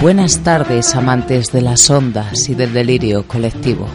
Buenas 0.00 0.42
tardes, 0.42 0.96
amantes 0.96 1.52
de 1.52 1.60
las 1.60 1.88
ondas 1.88 2.48
y 2.48 2.54
del 2.54 2.72
delirio 2.72 3.28
colectivo. 3.28 3.86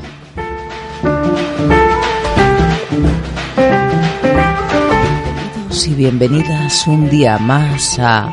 Bienvenidas 5.96 6.88
un 6.88 7.10
día 7.10 7.38
más 7.38 7.98
a 8.00 8.30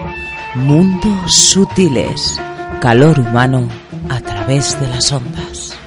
Mundos 0.55 1.33
Sutiles, 1.33 2.41
calor 2.81 3.21
humano 3.21 3.69
a 4.09 4.21
través 4.21 4.79
de 4.81 4.89
las 4.89 5.13
ondas. 5.13 5.79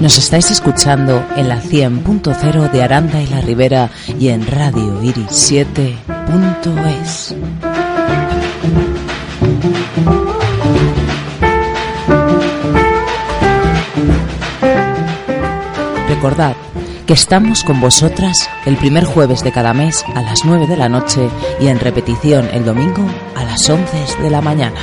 Nos 0.00 0.18
estáis 0.18 0.50
escuchando 0.50 1.24
en 1.36 1.48
la 1.48 1.62
100.0 1.62 2.70
de 2.70 2.82
Aranda 2.82 3.22
y 3.22 3.26
la 3.26 3.40
Ribera 3.40 3.90
y 4.18 4.28
en 4.28 4.46
Radio 4.46 5.02
Iris 5.02 5.50
7.es. 5.50 7.34
Recordad 16.20 16.54
que 17.06 17.14
estamos 17.14 17.64
con 17.64 17.80
vosotras 17.80 18.50
el 18.66 18.76
primer 18.76 19.06
jueves 19.06 19.42
de 19.42 19.52
cada 19.52 19.72
mes 19.72 20.04
a 20.14 20.20
las 20.20 20.44
9 20.44 20.66
de 20.66 20.76
la 20.76 20.90
noche 20.90 21.30
y 21.58 21.68
en 21.68 21.80
repetición 21.80 22.46
el 22.52 22.62
domingo 22.62 23.06
a 23.34 23.42
las 23.44 23.70
11 23.70 24.20
de 24.20 24.28
la 24.28 24.42
mañana. 24.42 24.78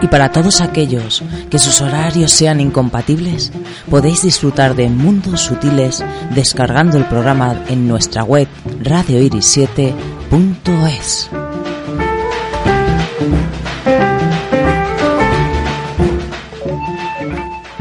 Y 0.00 0.06
para 0.06 0.32
todos 0.32 0.62
aquellos 0.62 1.22
que 1.50 1.58
sus 1.58 1.82
horarios 1.82 2.32
sean 2.32 2.62
incompatibles, 2.62 3.52
podéis 3.90 4.22
disfrutar 4.22 4.74
de 4.74 4.88
Mundos 4.88 5.42
Sutiles 5.42 6.02
descargando 6.30 6.96
el 6.96 7.04
programa 7.04 7.62
en 7.68 7.86
nuestra 7.86 8.24
web 8.24 8.48
radioiris7.es. 8.82 11.43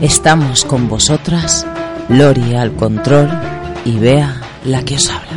estamos 0.07 0.63
con 0.63 0.88
vosotras, 0.88 1.68
Lori 2.07 2.56
al 2.56 2.73
control 2.78 3.29
y 3.84 4.00
Bea 4.00 4.40
la 4.63 4.81
que 4.84 4.95
os 4.95 5.09
habla. 5.09 5.28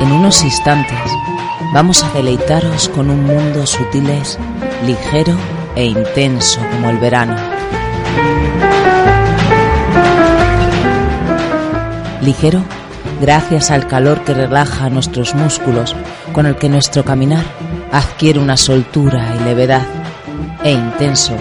En 0.00 0.10
unos 0.10 0.42
instantes 0.42 0.98
vamos 1.72 2.02
a 2.02 2.10
deleitaros 2.14 2.88
con 2.88 3.08
un 3.08 3.22
mundo 3.22 3.64
sutiles, 3.64 4.40
ligero 4.84 5.36
e 5.76 5.84
intenso 5.84 6.60
como 6.72 6.90
el 6.90 6.98
verano. 6.98 7.36
Ligero 12.22 12.64
gracias 13.20 13.70
al 13.70 13.86
calor 13.86 14.24
que 14.24 14.34
relaja 14.34 14.90
nuestros 14.90 15.34
músculos, 15.34 15.94
con 16.32 16.46
el 16.46 16.56
que 16.56 16.68
nuestro 16.68 17.04
caminar 17.04 17.44
adquiere 17.92 18.38
una 18.38 18.56
soltura 18.56 19.34
y 19.36 19.44
levedad, 19.44 19.86
e 20.64 20.72
intenso 20.72 21.36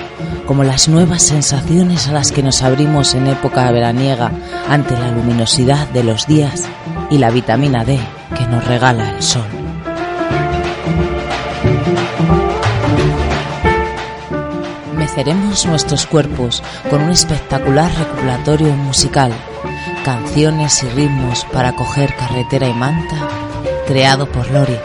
como 0.49 0.63
las 0.63 0.89
nuevas 0.89 1.21
sensaciones 1.21 2.07
a 2.07 2.11
las 2.11 2.31
que 2.31 2.41
nos 2.41 2.63
abrimos 2.63 3.13
en 3.13 3.27
época 3.27 3.71
veraniega 3.71 4.31
ante 4.67 4.97
la 4.97 5.11
luminosidad 5.11 5.87
de 5.89 6.03
los 6.03 6.25
días 6.25 6.67
y 7.11 7.19
la 7.19 7.29
vitamina 7.29 7.85
D 7.85 7.99
que 8.35 8.47
nos 8.47 8.65
regala 8.65 9.11
el 9.11 9.21
sol. 9.21 9.45
Meceremos 14.97 15.67
nuestros 15.67 16.07
cuerpos 16.07 16.63
con 16.89 17.03
un 17.03 17.11
espectacular 17.11 17.91
recuperatorio 17.95 18.73
musical, 18.73 19.31
canciones 20.09 20.81
y 20.81 20.89
ritmos 20.89 21.45
para 21.53 21.75
coger 21.75 22.15
carretera 22.15 22.67
y 22.67 22.73
manta, 22.73 23.15
creado 23.85 24.25
por 24.25 24.49
Lori. 24.49 24.79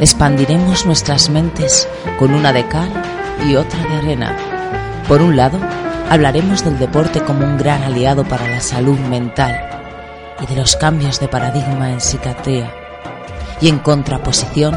Expandiremos 0.00 0.86
nuestras 0.86 1.30
mentes 1.30 1.88
con 2.18 2.34
una 2.34 2.52
de 2.52 2.66
cal 2.66 2.90
y 3.48 3.54
otra 3.54 3.78
de 3.84 3.96
arena. 3.98 4.36
Por 5.06 5.22
un 5.22 5.36
lado, 5.36 5.60
hablaremos 6.08 6.64
del 6.64 6.80
deporte 6.80 7.20
como 7.20 7.44
un 7.44 7.58
gran 7.58 7.84
aliado 7.84 8.24
para 8.24 8.48
la 8.48 8.60
salud 8.60 8.98
mental 8.98 9.54
y 10.40 10.46
de 10.46 10.56
los 10.56 10.74
cambios 10.74 11.20
de 11.20 11.28
paradigma 11.28 11.92
en 11.92 12.00
psiquiatría. 12.00 12.74
Y 13.60 13.68
en 13.68 13.78
contraposición, 13.78 14.76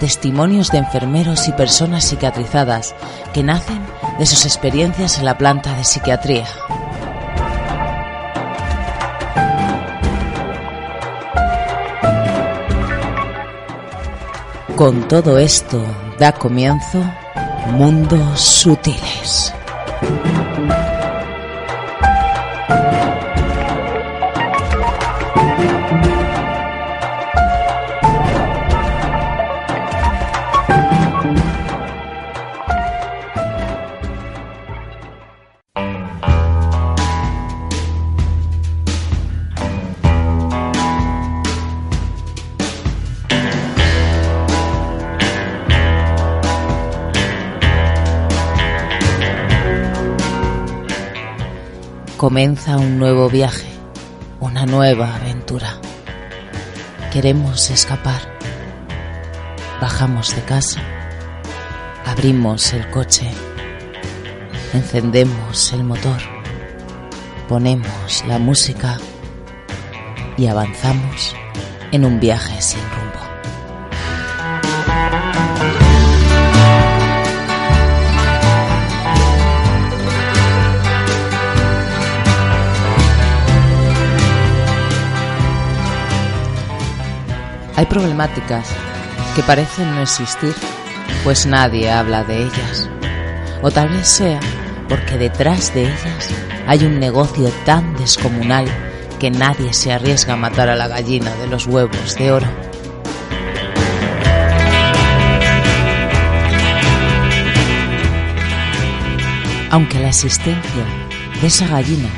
testimonios 0.00 0.72
de 0.72 0.78
enfermeros 0.78 1.46
y 1.46 1.52
personas 1.52 2.02
psiquiatrizadas 2.02 2.96
que 3.32 3.44
nacen 3.44 3.80
de 4.18 4.26
sus 4.26 4.44
experiencias 4.44 5.20
en 5.20 5.24
la 5.24 5.38
planta 5.38 5.72
de 5.76 5.84
psiquiatría. 5.84 6.48
Con 14.76 15.06
todo 15.06 15.38
esto 15.38 15.80
da 16.18 16.32
comienzo 16.32 17.00
Mundos 17.70 18.40
Sutiles. 18.40 19.54
Comienza 52.24 52.78
un 52.78 52.98
nuevo 52.98 53.28
viaje, 53.28 53.68
una 54.40 54.64
nueva 54.64 55.14
aventura. 55.14 55.78
Queremos 57.12 57.68
escapar. 57.68 58.22
Bajamos 59.78 60.34
de 60.34 60.40
casa, 60.40 60.80
abrimos 62.06 62.72
el 62.72 62.88
coche, 62.88 63.30
encendemos 64.72 65.70
el 65.74 65.84
motor, 65.84 66.22
ponemos 67.46 68.24
la 68.26 68.38
música 68.38 68.96
y 70.38 70.46
avanzamos 70.46 71.36
en 71.92 72.06
un 72.06 72.20
viaje 72.20 72.62
sin 72.62 72.80
Hay 87.76 87.86
problemáticas 87.86 88.68
que 89.34 89.42
parecen 89.42 89.92
no 89.96 90.02
existir, 90.02 90.54
pues 91.24 91.44
nadie 91.44 91.90
habla 91.90 92.22
de 92.22 92.44
ellas. 92.44 92.88
O 93.62 93.70
tal 93.70 93.88
vez 93.88 94.06
sea 94.06 94.38
porque 94.88 95.18
detrás 95.18 95.74
de 95.74 95.82
ellas 95.82 96.30
hay 96.68 96.84
un 96.84 97.00
negocio 97.00 97.50
tan 97.64 97.96
descomunal 97.96 98.66
que 99.18 99.30
nadie 99.30 99.72
se 99.72 99.92
arriesga 99.92 100.34
a 100.34 100.36
matar 100.36 100.68
a 100.68 100.76
la 100.76 100.86
gallina 100.86 101.34
de 101.34 101.48
los 101.48 101.66
huevos 101.66 102.14
de 102.14 102.30
oro. 102.30 102.46
Aunque 109.70 109.98
la 109.98 110.10
existencia 110.10 110.84
de 111.40 111.46
esa 111.48 111.66
gallina 111.66 112.08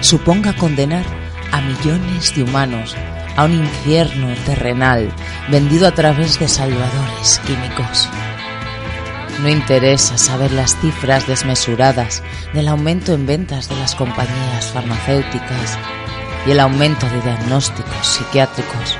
suponga 0.00 0.56
condenar 0.56 1.04
a 1.52 1.60
millones 1.60 2.34
de 2.34 2.42
humanos 2.42 2.96
a 3.36 3.44
un 3.44 3.52
infierno 3.52 4.34
terrenal 4.46 5.12
vendido 5.50 5.86
a 5.86 5.92
través 5.92 6.38
de 6.38 6.48
salvadores 6.48 7.40
químicos. 7.46 8.08
No 9.42 9.48
interesa 9.48 10.16
saber 10.16 10.52
las 10.52 10.78
cifras 10.80 11.26
desmesuradas 11.26 12.22
del 12.52 12.68
aumento 12.68 13.12
en 13.12 13.26
ventas 13.26 13.68
de 13.68 13.76
las 13.76 13.94
compañías 13.94 14.66
farmacéuticas 14.72 15.78
y 16.46 16.52
el 16.52 16.60
aumento 16.60 17.06
de 17.06 17.20
diagnósticos 17.20 18.06
psiquiátricos. 18.06 18.96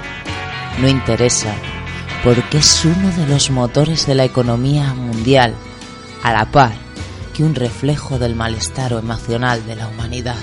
No 0.80 0.88
interesa 0.88 1.54
porque 2.24 2.58
es 2.58 2.84
uno 2.84 3.10
de 3.12 3.26
los 3.26 3.50
motores 3.50 4.06
de 4.06 4.14
la 4.14 4.24
economía 4.24 4.94
mundial, 4.94 5.54
a 6.22 6.32
la 6.32 6.50
par 6.50 6.72
que 7.34 7.44
un 7.44 7.54
reflejo 7.54 8.18
del 8.18 8.34
malestar 8.34 8.92
emocional 8.92 9.64
de 9.66 9.76
la 9.76 9.88
humanidad. 9.88 10.36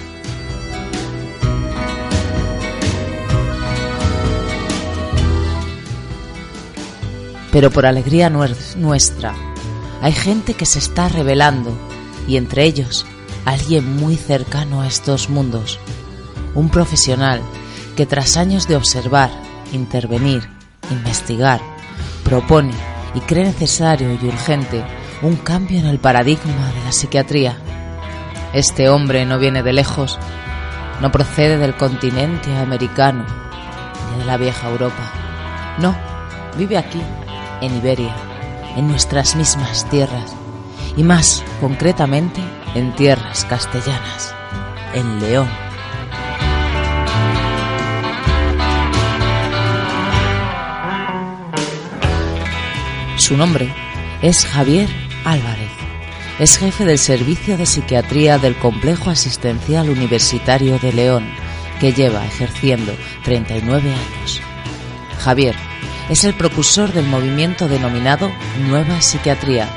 Pero 7.51 7.69
por 7.69 7.85
alegría 7.85 8.29
nuestra, 8.29 9.33
hay 10.01 10.13
gente 10.13 10.53
que 10.53 10.65
se 10.65 10.79
está 10.79 11.09
revelando 11.09 11.71
y 12.27 12.37
entre 12.37 12.63
ellos 12.63 13.05
alguien 13.45 13.97
muy 13.97 14.15
cercano 14.15 14.81
a 14.81 14.87
estos 14.87 15.29
mundos, 15.29 15.79
un 16.55 16.69
profesional 16.69 17.41
que 17.95 18.05
tras 18.05 18.37
años 18.37 18.67
de 18.67 18.75
observar, 18.75 19.31
intervenir, 19.73 20.47
investigar, 20.89 21.61
propone 22.23 22.73
y 23.13 23.19
cree 23.21 23.45
necesario 23.45 24.13
y 24.13 24.25
urgente 24.25 24.83
un 25.21 25.35
cambio 25.35 25.79
en 25.79 25.85
el 25.85 25.99
paradigma 25.99 26.71
de 26.73 26.83
la 26.85 26.91
psiquiatría. 26.91 27.57
Este 28.53 28.89
hombre 28.89 29.25
no 29.25 29.39
viene 29.39 29.63
de 29.63 29.73
lejos, 29.73 30.17
no 31.01 31.11
procede 31.11 31.57
del 31.57 31.75
continente 31.75 32.55
americano 32.57 33.25
ni 34.11 34.19
de 34.19 34.25
la 34.25 34.37
vieja 34.37 34.69
Europa. 34.69 35.11
No, 35.79 35.95
vive 36.57 36.77
aquí, 36.77 37.01
en 37.61 37.77
Iberia, 37.77 38.15
en 38.75 38.87
nuestras 38.87 39.35
mismas 39.35 39.89
tierras 39.89 40.35
y 40.97 41.03
más 41.03 41.43
concretamente 41.59 42.41
en 42.75 42.93
tierras 42.95 43.45
castellanas, 43.45 44.33
en 44.93 45.19
León. 45.19 45.47
Su 53.17 53.37
nombre 53.37 53.73
es 54.21 54.45
Javier 54.45 54.89
Álvarez. 55.25 55.71
Es 56.39 56.57
jefe 56.57 56.85
del 56.85 56.97
Servicio 56.97 57.55
de 57.55 57.67
Psiquiatría 57.67 58.39
del 58.39 58.55
Complejo 58.55 59.11
Asistencial 59.11 59.89
Universitario 59.89 60.79
de 60.79 60.91
León, 60.91 61.29
que 61.79 61.93
lleva 61.93 62.25
ejerciendo 62.25 62.93
39 63.23 63.93
años. 63.93 64.41
Javier 65.19 65.55
es 66.09 66.23
el 66.23 66.33
precursor 66.33 66.91
del 66.93 67.05
movimiento 67.05 67.67
denominado 67.67 68.31
Nueva 68.67 69.01
Psiquiatría, 69.01 69.67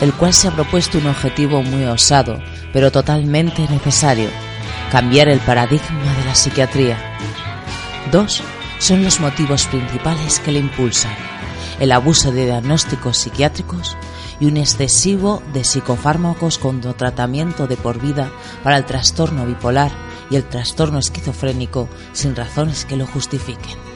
el 0.00 0.12
cual 0.14 0.32
se 0.32 0.48
ha 0.48 0.52
propuesto 0.52 0.98
un 0.98 1.06
objetivo 1.06 1.62
muy 1.62 1.84
osado, 1.84 2.40
pero 2.72 2.90
totalmente 2.90 3.66
necesario, 3.68 4.28
cambiar 4.90 5.28
el 5.28 5.40
paradigma 5.40 6.14
de 6.14 6.24
la 6.24 6.34
psiquiatría. 6.34 6.96
Dos 8.10 8.42
son 8.78 9.04
los 9.04 9.20
motivos 9.20 9.66
principales 9.66 10.40
que 10.40 10.52
le 10.52 10.58
impulsan, 10.58 11.14
el 11.78 11.92
abuso 11.92 12.32
de 12.32 12.46
diagnósticos 12.46 13.18
psiquiátricos 13.18 13.96
y 14.40 14.46
un 14.46 14.56
excesivo 14.56 15.42
de 15.52 15.64
psicofármacos 15.64 16.58
con 16.58 16.80
tratamiento 16.80 17.66
de 17.66 17.76
por 17.76 18.00
vida 18.00 18.30
para 18.64 18.78
el 18.78 18.86
trastorno 18.86 19.46
bipolar 19.46 19.92
y 20.30 20.36
el 20.36 20.44
trastorno 20.44 20.98
esquizofrénico 20.98 21.88
sin 22.12 22.34
razones 22.34 22.86
que 22.86 22.96
lo 22.96 23.06
justifiquen. 23.06 23.89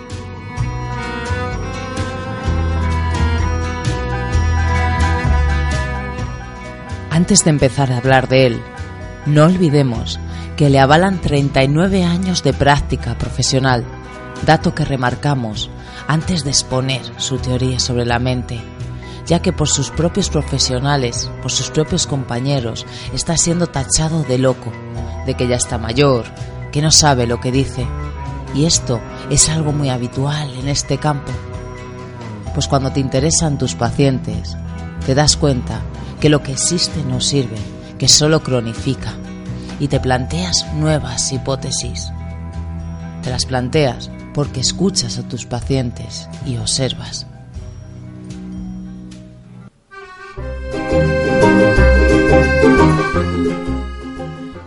Antes 7.14 7.44
de 7.44 7.50
empezar 7.50 7.92
a 7.92 7.98
hablar 7.98 8.26
de 8.26 8.44
él, 8.44 8.60
no 9.24 9.44
olvidemos 9.44 10.18
que 10.56 10.68
le 10.68 10.80
avalan 10.80 11.20
39 11.20 12.02
años 12.02 12.42
de 12.42 12.52
práctica 12.52 13.16
profesional, 13.16 13.84
dato 14.44 14.74
que 14.74 14.84
remarcamos 14.84 15.70
antes 16.08 16.42
de 16.42 16.50
exponer 16.50 17.02
su 17.18 17.38
teoría 17.38 17.78
sobre 17.78 18.04
la 18.04 18.18
mente, 18.18 18.60
ya 19.26 19.40
que 19.40 19.52
por 19.52 19.68
sus 19.68 19.90
propios 19.90 20.28
profesionales, 20.28 21.30
por 21.40 21.52
sus 21.52 21.70
propios 21.70 22.08
compañeros, 22.08 22.84
está 23.12 23.36
siendo 23.36 23.68
tachado 23.68 24.24
de 24.24 24.38
loco, 24.38 24.72
de 25.24 25.34
que 25.34 25.46
ya 25.46 25.54
está 25.54 25.78
mayor, 25.78 26.24
que 26.72 26.82
no 26.82 26.90
sabe 26.90 27.28
lo 27.28 27.38
que 27.38 27.52
dice. 27.52 27.86
Y 28.56 28.64
esto 28.64 29.00
es 29.30 29.48
algo 29.50 29.70
muy 29.70 29.88
habitual 29.88 30.52
en 30.58 30.66
este 30.66 30.98
campo. 30.98 31.30
Pues 32.54 32.66
cuando 32.66 32.90
te 32.90 32.98
interesan 32.98 33.56
tus 33.56 33.76
pacientes, 33.76 34.56
te 35.06 35.14
das 35.14 35.36
cuenta 35.36 35.80
que 36.20 36.28
lo 36.28 36.42
que 36.42 36.52
existe 36.52 37.02
no 37.04 37.20
sirve, 37.20 37.56
que 37.98 38.08
solo 38.08 38.42
cronifica, 38.42 39.14
y 39.80 39.88
te 39.88 40.00
planteas 40.00 40.66
nuevas 40.74 41.32
hipótesis. 41.32 42.10
Te 43.22 43.30
las 43.30 43.46
planteas 43.46 44.10
porque 44.34 44.60
escuchas 44.60 45.18
a 45.18 45.28
tus 45.28 45.46
pacientes 45.46 46.28
y 46.46 46.56
observas. 46.56 47.26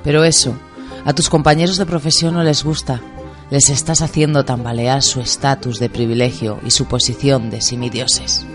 Pero 0.04 0.24
eso, 0.24 0.58
a 1.04 1.14
tus 1.14 1.30
compañeros 1.30 1.78
de 1.78 1.86
profesión 1.86 2.34
no 2.34 2.44
les 2.44 2.64
gusta. 2.64 3.02
Les 3.50 3.70
estás 3.70 4.02
haciendo 4.02 4.46
tambalear 4.46 5.02
su 5.04 5.20
estatus 5.20 5.80
de 5.80 5.90
privilegio 5.90 6.60
y 6.66 6.72
su 6.72 6.86
posición 6.86 7.50
de 7.50 7.62
semidioses. 7.62 8.46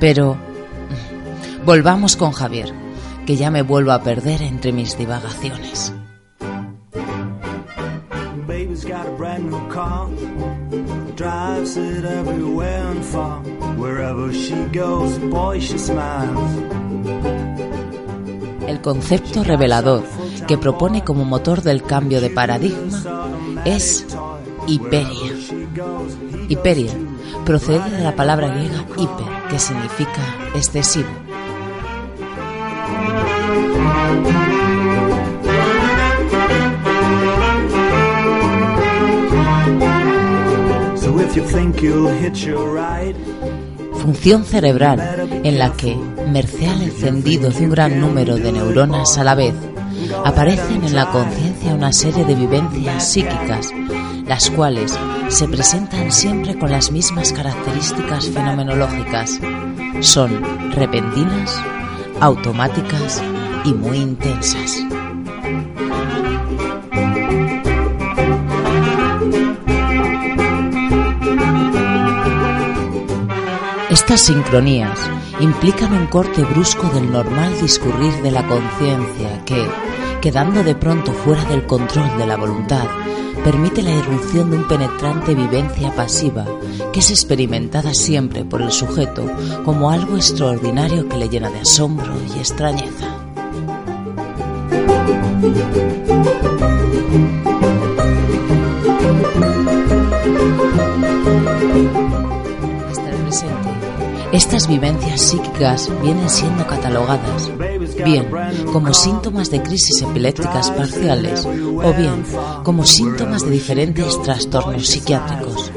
Pero 0.00 0.36
Volvamos 1.66 2.14
con 2.14 2.30
Javier, 2.30 2.72
que 3.26 3.34
ya 3.34 3.50
me 3.50 3.62
vuelvo 3.62 3.90
a 3.90 4.00
perder 4.00 4.40
entre 4.40 4.70
mis 4.72 4.96
divagaciones. 4.96 5.92
El 18.68 18.80
concepto 18.80 19.42
revelador 19.42 20.04
que 20.46 20.58
propone 20.58 21.02
como 21.02 21.24
motor 21.24 21.62
del 21.62 21.82
cambio 21.82 22.20
de 22.20 22.30
paradigma 22.30 23.02
es 23.64 24.06
Hiperia. 24.68 25.32
Hiperia 26.48 26.92
procede 27.44 27.90
de 27.90 28.04
la 28.04 28.14
palabra 28.14 28.54
griega 28.54 28.84
hiper, 28.96 29.48
que 29.50 29.58
significa 29.58 30.22
excesivo 30.54 31.08
Función 43.92 44.44
cerebral 44.44 45.28
en 45.44 45.58
la 45.58 45.72
que, 45.72 45.94
merced 46.30 46.68
al 46.68 46.82
encendido 46.82 47.50
de 47.50 47.64
un 47.64 47.70
gran 47.70 48.00
número 48.00 48.36
de 48.36 48.52
neuronas 48.52 49.18
a 49.18 49.24
la 49.24 49.34
vez, 49.34 49.54
aparecen 50.24 50.84
en 50.84 50.94
la 50.94 51.10
conciencia 51.10 51.74
una 51.74 51.92
serie 51.92 52.24
de 52.24 52.34
vivencias 52.34 53.12
psíquicas, 53.12 53.68
las 54.26 54.48
cuales 54.50 54.98
se 55.28 55.46
presentan 55.48 56.10
siempre 56.10 56.58
con 56.58 56.70
las 56.70 56.90
mismas 56.90 57.32
características 57.32 58.30
fenomenológicas. 58.30 59.38
Son 60.00 60.42
repentinas, 60.72 61.60
automáticas 62.20 63.22
y 63.64 63.74
muy 63.74 63.98
intensas. 63.98 64.78
Estas 74.06 74.20
sincronías 74.20 75.00
implican 75.40 75.92
un 75.92 76.06
corte 76.06 76.44
brusco 76.44 76.88
del 76.90 77.10
normal 77.10 77.60
discurrir 77.60 78.12
de 78.22 78.30
la 78.30 78.46
conciencia 78.46 79.44
que, 79.44 79.66
quedando 80.22 80.62
de 80.62 80.76
pronto 80.76 81.12
fuera 81.12 81.44
del 81.46 81.66
control 81.66 82.16
de 82.16 82.24
la 82.24 82.36
voluntad, 82.36 82.86
permite 83.42 83.82
la 83.82 83.90
irrupción 83.90 84.52
de 84.52 84.58
un 84.58 84.68
penetrante 84.68 85.34
vivencia 85.34 85.92
pasiva 85.92 86.46
que 86.92 87.00
es 87.00 87.10
experimentada 87.10 87.94
siempre 87.94 88.44
por 88.44 88.62
el 88.62 88.70
sujeto 88.70 89.28
como 89.64 89.90
algo 89.90 90.14
extraordinario 90.14 91.08
que 91.08 91.16
le 91.16 91.28
llena 91.28 91.50
de 91.50 91.62
asombro 91.62 92.14
y 92.32 92.38
extrañeza. 92.38 93.12
Estas 104.36 104.68
vivencias 104.68 105.22
psíquicas 105.22 105.90
vienen 106.02 106.28
siendo 106.28 106.66
catalogadas 106.66 107.50
bien 108.04 108.28
como 108.70 108.92
síntomas 108.92 109.50
de 109.50 109.62
crisis 109.62 110.02
epilépticas 110.02 110.70
parciales 110.72 111.46
o 111.46 111.94
bien 111.94 112.22
como 112.62 112.84
síntomas 112.84 113.44
de 113.44 113.50
diferentes 113.50 114.20
trastornos 114.22 114.86
psiquiátricos. 114.86 115.72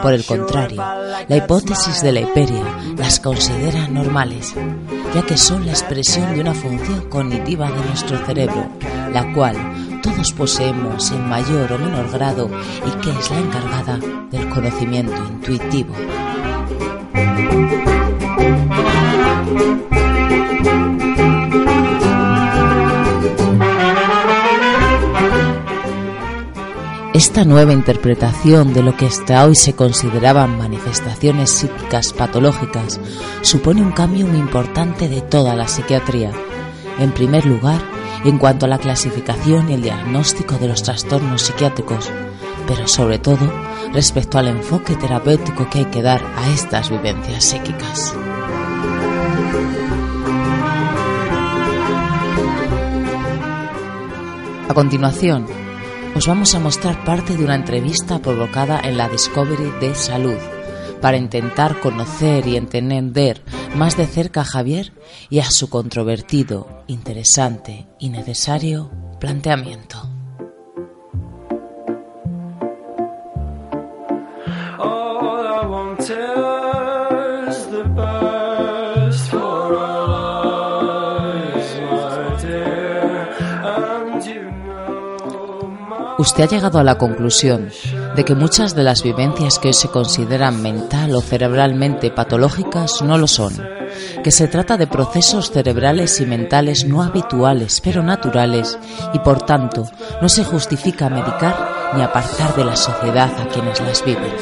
Por 0.00 0.12
el 0.12 0.24
contrario, 0.24 0.80
la 1.28 1.36
hipótesis 1.36 2.02
de 2.02 2.12
la 2.12 2.20
hiperia 2.20 2.64
las 2.96 3.18
considera 3.18 3.88
normales, 3.88 4.54
ya 5.12 5.22
que 5.22 5.36
son 5.36 5.66
la 5.66 5.72
expresión 5.72 6.34
de 6.34 6.40
una 6.40 6.54
función 6.54 7.08
cognitiva 7.08 7.68
de 7.68 7.84
nuestro 7.84 8.24
cerebro, 8.26 8.68
la 9.12 9.32
cual 9.32 9.56
todos 10.02 10.32
poseemos 10.32 11.10
en 11.10 11.28
mayor 11.28 11.72
o 11.72 11.78
menor 11.78 12.08
grado 12.12 12.48
y 12.86 12.90
que 13.00 13.10
es 13.10 13.30
la 13.32 13.38
encargada 13.40 13.98
del 14.30 14.48
conocimiento 14.50 15.16
intuitivo. 15.32 15.94
Esta 27.14 27.44
nueva 27.44 27.72
interpretación 27.72 28.74
de 28.74 28.82
lo 28.82 28.96
que 28.96 29.06
hasta 29.06 29.44
hoy 29.44 29.54
se 29.54 29.74
consideraban 29.74 30.58
manifestaciones 30.58 31.48
psíquicas 31.48 32.12
patológicas 32.12 33.00
supone 33.42 33.82
un 33.82 33.92
cambio 33.92 34.26
muy 34.26 34.38
importante 34.38 35.08
de 35.08 35.20
toda 35.20 35.54
la 35.54 35.68
psiquiatría. 35.68 36.32
En 36.98 37.12
primer 37.12 37.46
lugar, 37.46 37.80
en 38.24 38.36
cuanto 38.36 38.66
a 38.66 38.68
la 38.68 38.78
clasificación 38.78 39.70
y 39.70 39.74
el 39.74 39.82
diagnóstico 39.82 40.58
de 40.58 40.66
los 40.66 40.82
trastornos 40.82 41.42
psiquiátricos, 41.42 42.10
pero 42.66 42.88
sobre 42.88 43.20
todo 43.20 43.48
respecto 43.94 44.38
al 44.38 44.48
enfoque 44.48 44.96
terapéutico 44.96 45.70
que 45.70 45.78
hay 45.78 45.84
que 45.86 46.02
dar 46.02 46.22
a 46.36 46.50
estas 46.50 46.90
vivencias 46.90 47.44
psíquicas. 47.44 48.12
A 54.68 54.74
continuación, 54.74 55.46
os 56.16 56.26
vamos 56.26 56.54
a 56.54 56.58
mostrar 56.58 57.04
parte 57.04 57.36
de 57.36 57.44
una 57.44 57.54
entrevista 57.54 58.18
provocada 58.18 58.80
en 58.80 58.96
la 58.96 59.08
Discovery 59.08 59.70
de 59.80 59.94
Salud 59.94 60.38
para 61.00 61.16
intentar 61.16 61.80
conocer 61.80 62.46
y 62.48 62.56
entender 62.56 63.42
más 63.76 63.96
de 63.96 64.06
cerca 64.06 64.40
a 64.40 64.44
Javier 64.44 64.92
y 65.30 65.40
a 65.40 65.50
su 65.50 65.68
controvertido, 65.68 66.82
interesante 66.86 67.86
y 67.98 68.08
necesario 68.08 68.90
planteamiento. 69.20 70.13
Usted 86.24 86.44
ha 86.44 86.46
llegado 86.46 86.78
a 86.78 86.84
la 86.84 86.96
conclusión 86.96 87.68
de 88.16 88.24
que 88.24 88.34
muchas 88.34 88.74
de 88.74 88.82
las 88.82 89.02
vivencias 89.02 89.58
que 89.58 89.68
hoy 89.68 89.74
se 89.74 89.88
consideran 89.88 90.62
mental 90.62 91.14
o 91.14 91.20
cerebralmente 91.20 92.10
patológicas 92.10 93.02
no 93.02 93.18
lo 93.18 93.26
son, 93.26 93.52
que 94.22 94.30
se 94.30 94.48
trata 94.48 94.78
de 94.78 94.86
procesos 94.86 95.50
cerebrales 95.50 96.22
y 96.22 96.26
mentales 96.26 96.86
no 96.86 97.02
habituales 97.02 97.82
pero 97.82 98.02
naturales 98.02 98.78
y 99.12 99.18
por 99.18 99.42
tanto 99.42 99.84
no 100.22 100.30
se 100.30 100.44
justifica 100.44 101.10
medicar 101.10 101.92
ni 101.94 102.00
apartar 102.00 102.56
de 102.56 102.64
la 102.64 102.76
sociedad 102.76 103.30
a 103.38 103.46
quienes 103.48 103.82
las 103.82 104.02
viven. 104.02 104.32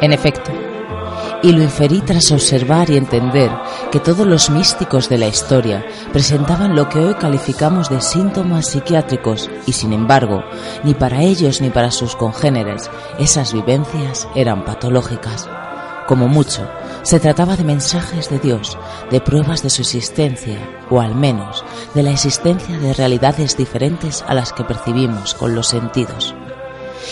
En 0.00 0.12
efecto, 0.12 0.50
y 1.42 1.52
lo 1.52 1.62
inferí 1.62 2.00
tras 2.00 2.30
observar 2.32 2.90
y 2.90 2.96
entender 2.96 3.50
que 3.90 4.00
todos 4.00 4.26
los 4.26 4.50
místicos 4.50 5.08
de 5.08 5.18
la 5.18 5.28
historia 5.28 5.84
presentaban 6.12 6.76
lo 6.76 6.88
que 6.88 6.98
hoy 6.98 7.14
calificamos 7.14 7.88
de 7.88 8.00
síntomas 8.00 8.66
psiquiátricos 8.68 9.50
y 9.66 9.72
sin 9.72 9.92
embargo, 9.92 10.42
ni 10.84 10.94
para 10.94 11.22
ellos 11.22 11.60
ni 11.60 11.70
para 11.70 11.90
sus 11.90 12.16
congéneres 12.16 12.90
esas 13.18 13.52
vivencias 13.52 14.28
eran 14.34 14.64
patológicas. 14.64 15.48
Como 16.06 16.26
mucho, 16.26 16.68
se 17.02 17.20
trataba 17.20 17.56
de 17.56 17.62
mensajes 17.64 18.30
de 18.30 18.40
Dios, 18.40 18.76
de 19.10 19.20
pruebas 19.20 19.62
de 19.62 19.70
su 19.70 19.82
existencia, 19.82 20.58
o 20.90 21.00
al 21.00 21.14
menos 21.14 21.64
de 21.94 22.02
la 22.02 22.10
existencia 22.10 22.78
de 22.78 22.92
realidades 22.92 23.56
diferentes 23.56 24.24
a 24.26 24.34
las 24.34 24.52
que 24.52 24.64
percibimos 24.64 25.34
con 25.34 25.54
los 25.54 25.68
sentidos 25.68 26.34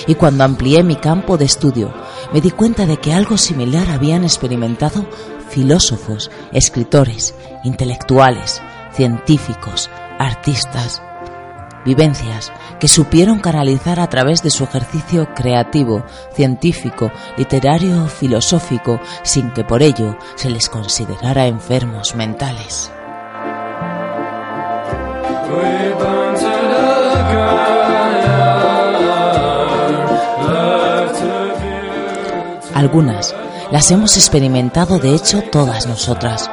y 0.06 0.14
cuando 0.14 0.44
amplié 0.44 0.82
mi 0.82 0.96
campo 0.96 1.36
de 1.36 1.44
estudio 1.44 1.92
me 2.32 2.40
di 2.40 2.50
cuenta 2.50 2.86
de 2.86 2.98
que 2.98 3.12
algo 3.12 3.36
similar 3.36 3.90
habían 3.90 4.24
experimentado 4.24 5.06
filósofos, 5.48 6.30
escritores, 6.52 7.34
intelectuales, 7.64 8.62
científicos, 8.92 9.90
artistas, 10.18 11.02
vivencias 11.84 12.52
que 12.78 12.88
supieron 12.88 13.40
canalizar 13.40 14.00
a 14.00 14.08
través 14.08 14.42
de 14.42 14.50
su 14.50 14.64
ejercicio 14.64 15.32
creativo, 15.34 16.04
científico, 16.34 17.10
literario 17.36 18.04
o 18.04 18.08
filosófico 18.08 19.00
sin 19.22 19.50
que 19.50 19.64
por 19.64 19.82
ello 19.82 20.16
se 20.36 20.50
les 20.50 20.68
considerara 20.68 21.46
enfermos 21.46 22.14
mentales. 22.14 22.92
Algunas 32.78 33.34
las 33.72 33.90
hemos 33.90 34.16
experimentado 34.16 35.00
de 35.00 35.12
hecho 35.12 35.42
todas 35.42 35.88
nosotras, 35.88 36.48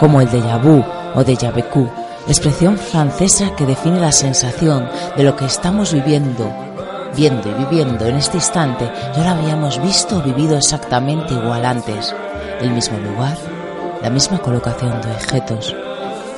como 0.00 0.22
el 0.22 0.30
déjà 0.30 0.56
vu 0.56 0.82
o 1.14 1.20
déjà 1.22 1.52
vécu, 1.52 1.84
expresión 2.26 2.78
francesa 2.78 3.54
que 3.54 3.66
define 3.66 4.00
la 4.00 4.10
sensación 4.10 4.88
de 5.18 5.22
lo 5.22 5.36
que 5.36 5.44
estamos 5.44 5.92
viviendo, 5.92 6.50
viendo 7.14 7.50
y 7.50 7.64
viviendo 7.66 8.06
en 8.06 8.16
este 8.16 8.38
instante, 8.38 8.90
ya 9.14 9.22
lo 9.22 9.28
habíamos 9.38 9.78
visto 9.82 10.16
o 10.16 10.22
vivido 10.22 10.56
exactamente 10.56 11.34
igual 11.34 11.66
antes, 11.66 12.16
el 12.62 12.70
mismo 12.70 12.96
lugar, 12.96 13.36
la 14.00 14.08
misma 14.08 14.38
colocación 14.38 15.02
de 15.02 15.12
objetos, 15.12 15.76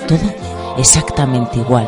todo 0.08 0.34
exactamente 0.78 1.60
igual, 1.60 1.86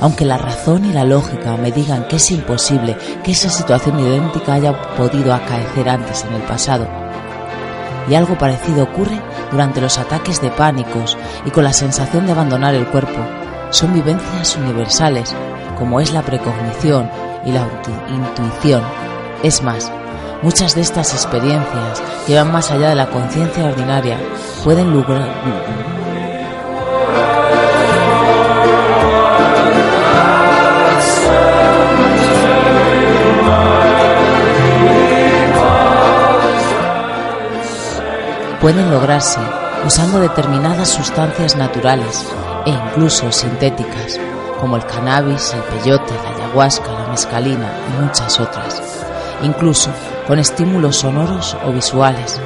aunque 0.00 0.24
la 0.24 0.38
razón 0.38 0.84
y 0.84 0.92
la 0.92 1.04
lógica 1.04 1.56
me 1.56 1.72
digan 1.72 2.06
que 2.08 2.16
es 2.16 2.30
imposible 2.30 2.96
que 3.24 3.32
esa 3.32 3.48
situación 3.48 3.98
idéntica 3.98 4.54
haya 4.54 4.72
podido 4.96 5.32
acaecer 5.32 5.88
antes 5.88 6.24
en 6.24 6.34
el 6.34 6.42
pasado. 6.42 6.86
Y 8.08 8.14
algo 8.14 8.38
parecido 8.38 8.84
ocurre 8.84 9.20
durante 9.50 9.80
los 9.80 9.98
ataques 9.98 10.40
de 10.40 10.50
pánicos 10.50 11.16
y 11.44 11.50
con 11.50 11.64
la 11.64 11.72
sensación 11.72 12.26
de 12.26 12.32
abandonar 12.32 12.74
el 12.74 12.86
cuerpo. 12.86 13.18
Son 13.70 13.92
vivencias 13.92 14.56
universales, 14.56 15.34
como 15.78 16.00
es 16.00 16.12
la 16.12 16.22
precognición 16.22 17.10
y 17.44 17.52
la 17.52 17.66
intuición. 18.08 18.82
Es 19.42 19.62
más, 19.62 19.90
muchas 20.42 20.74
de 20.74 20.82
estas 20.82 21.14
experiencias 21.14 22.02
que 22.26 22.36
van 22.36 22.52
más 22.52 22.70
allá 22.70 22.90
de 22.90 22.94
la 22.94 23.10
conciencia 23.10 23.64
ordinaria 23.64 24.18
pueden 24.62 24.92
lograr 24.92 25.28
pueden 38.66 38.90
lograrse 38.90 39.38
usando 39.86 40.18
determinadas 40.18 40.88
sustancias 40.88 41.54
naturales 41.54 42.26
e 42.66 42.70
incluso 42.70 43.30
sintéticas, 43.30 44.18
como 44.58 44.76
el 44.76 44.84
cannabis, 44.84 45.54
el 45.54 45.60
peyote, 45.60 46.12
la 46.24 46.30
ayahuasca, 46.30 46.90
la 46.90 47.06
mescalina 47.06 47.70
y 47.88 48.02
muchas 48.02 48.40
otras, 48.40 48.82
incluso 49.44 49.90
con 50.26 50.40
estímulos 50.40 50.96
sonoros 50.96 51.56
o 51.64 51.70
visuales. 51.70 52.40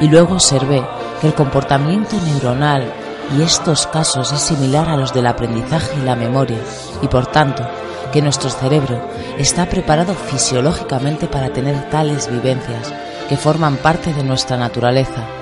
Y 0.00 0.08
luego 0.08 0.34
observé 0.34 0.84
que 1.20 1.28
el 1.28 1.34
comportamiento 1.34 2.16
neuronal 2.24 2.92
y 3.38 3.42
estos 3.42 3.86
casos 3.86 4.32
es 4.32 4.40
similar 4.40 4.88
a 4.88 4.96
los 4.96 5.14
del 5.14 5.28
aprendizaje 5.28 5.96
y 5.96 6.04
la 6.04 6.16
memoria, 6.16 6.58
y 7.02 7.06
por 7.06 7.28
tanto 7.28 7.64
que 8.12 8.20
nuestro 8.20 8.50
cerebro 8.50 9.00
está 9.38 9.66
preparado 9.66 10.12
fisiológicamente 10.12 11.28
para 11.28 11.50
tener 11.50 11.88
tales 11.88 12.28
vivencias 12.28 12.92
que 13.28 13.36
forman 13.36 13.76
parte 13.76 14.12
de 14.12 14.24
nuestra 14.24 14.56
naturaleza. 14.56 15.35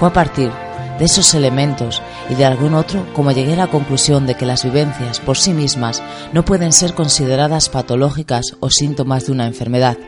Fue 0.00 0.08
a 0.08 0.12
partir 0.14 0.50
de 0.98 1.04
esos 1.04 1.34
elementos 1.34 2.00
y 2.30 2.34
de 2.34 2.46
algún 2.46 2.72
otro 2.72 3.06
como 3.12 3.32
llegué 3.32 3.52
a 3.52 3.56
la 3.56 3.66
conclusión 3.66 4.26
de 4.26 4.34
que 4.34 4.46
las 4.46 4.64
vivencias 4.64 5.20
por 5.20 5.36
sí 5.36 5.52
mismas 5.52 6.02
no 6.32 6.42
pueden 6.42 6.72
ser 6.72 6.94
consideradas 6.94 7.68
patológicas 7.68 8.56
o 8.60 8.70
síntomas 8.70 9.26
de 9.26 9.32
una 9.32 9.46
enfermedad. 9.46 9.98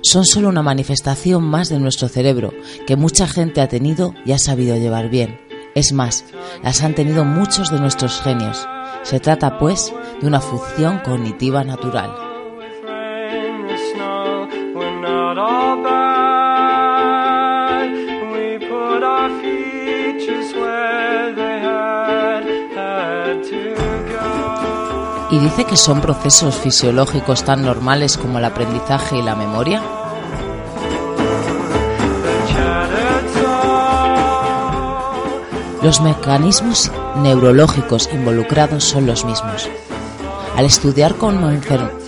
Son 0.00 0.24
solo 0.24 0.48
una 0.48 0.62
manifestación 0.62 1.42
más 1.42 1.70
de 1.70 1.80
nuestro 1.80 2.06
cerebro 2.06 2.52
que 2.86 2.94
mucha 2.94 3.26
gente 3.26 3.60
ha 3.60 3.66
tenido 3.66 4.14
y 4.24 4.30
ha 4.30 4.38
sabido 4.38 4.76
llevar 4.76 5.10
bien. 5.10 5.40
Es 5.74 5.92
más, 5.92 6.24
las 6.62 6.84
han 6.84 6.94
tenido 6.94 7.24
muchos 7.24 7.72
de 7.72 7.80
nuestros 7.80 8.20
genios. 8.20 8.64
Se 9.02 9.18
trata, 9.18 9.58
pues, 9.58 9.92
de 10.20 10.28
una 10.28 10.40
función 10.40 11.00
cognitiva 11.00 11.64
natural. 11.64 12.25
¿Y 25.36 25.38
dice 25.38 25.66
que 25.66 25.76
son 25.76 26.00
procesos 26.00 26.54
fisiológicos 26.54 27.44
tan 27.44 27.62
normales 27.62 28.16
como 28.16 28.38
el 28.38 28.46
aprendizaje 28.46 29.18
y 29.18 29.22
la 29.22 29.36
memoria? 29.36 29.82
Los 35.82 36.00
mecanismos 36.00 36.90
neurológicos 37.16 38.08
involucrados 38.14 38.84
son 38.84 39.04
los 39.04 39.26
mismos. 39.26 39.68
Al 40.56 40.64
estudiar 40.64 41.16
cómo, 41.16 41.50
estudiar 41.50 42.05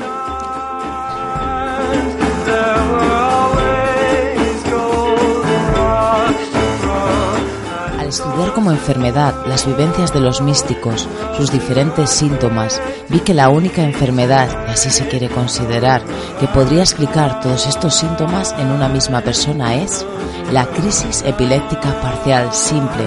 como 8.59 8.73
enfermedad 8.73 9.47
las 9.47 9.67
vivencias 9.67 10.13
de 10.13 10.19
los 10.19 10.41
místicos, 10.41 11.09
sus 11.37 11.53
diferentes 11.53 12.11
síntomas, 12.11 12.83
vi 13.09 13.21
que 13.21 13.33
la 13.33 13.51
única 13.51 13.85
enfermedad, 13.85 14.49
y 14.67 14.73
así 14.73 14.91
se 14.91 15.07
quiere 15.07 15.29
considerar, 15.29 16.03
que 16.41 16.49
podría 16.49 16.81
explicar 16.81 17.39
todos 17.41 17.69
estos 17.69 17.95
síntomas 17.95 18.57
en 18.59 18.73
una 18.73 18.89
misma 18.89 19.21
persona 19.21 19.77
es 19.77 20.05
la 20.51 20.67
crisis 20.67 21.23
epiléptica 21.25 22.01
parcial 22.01 22.53
simple, 22.53 23.05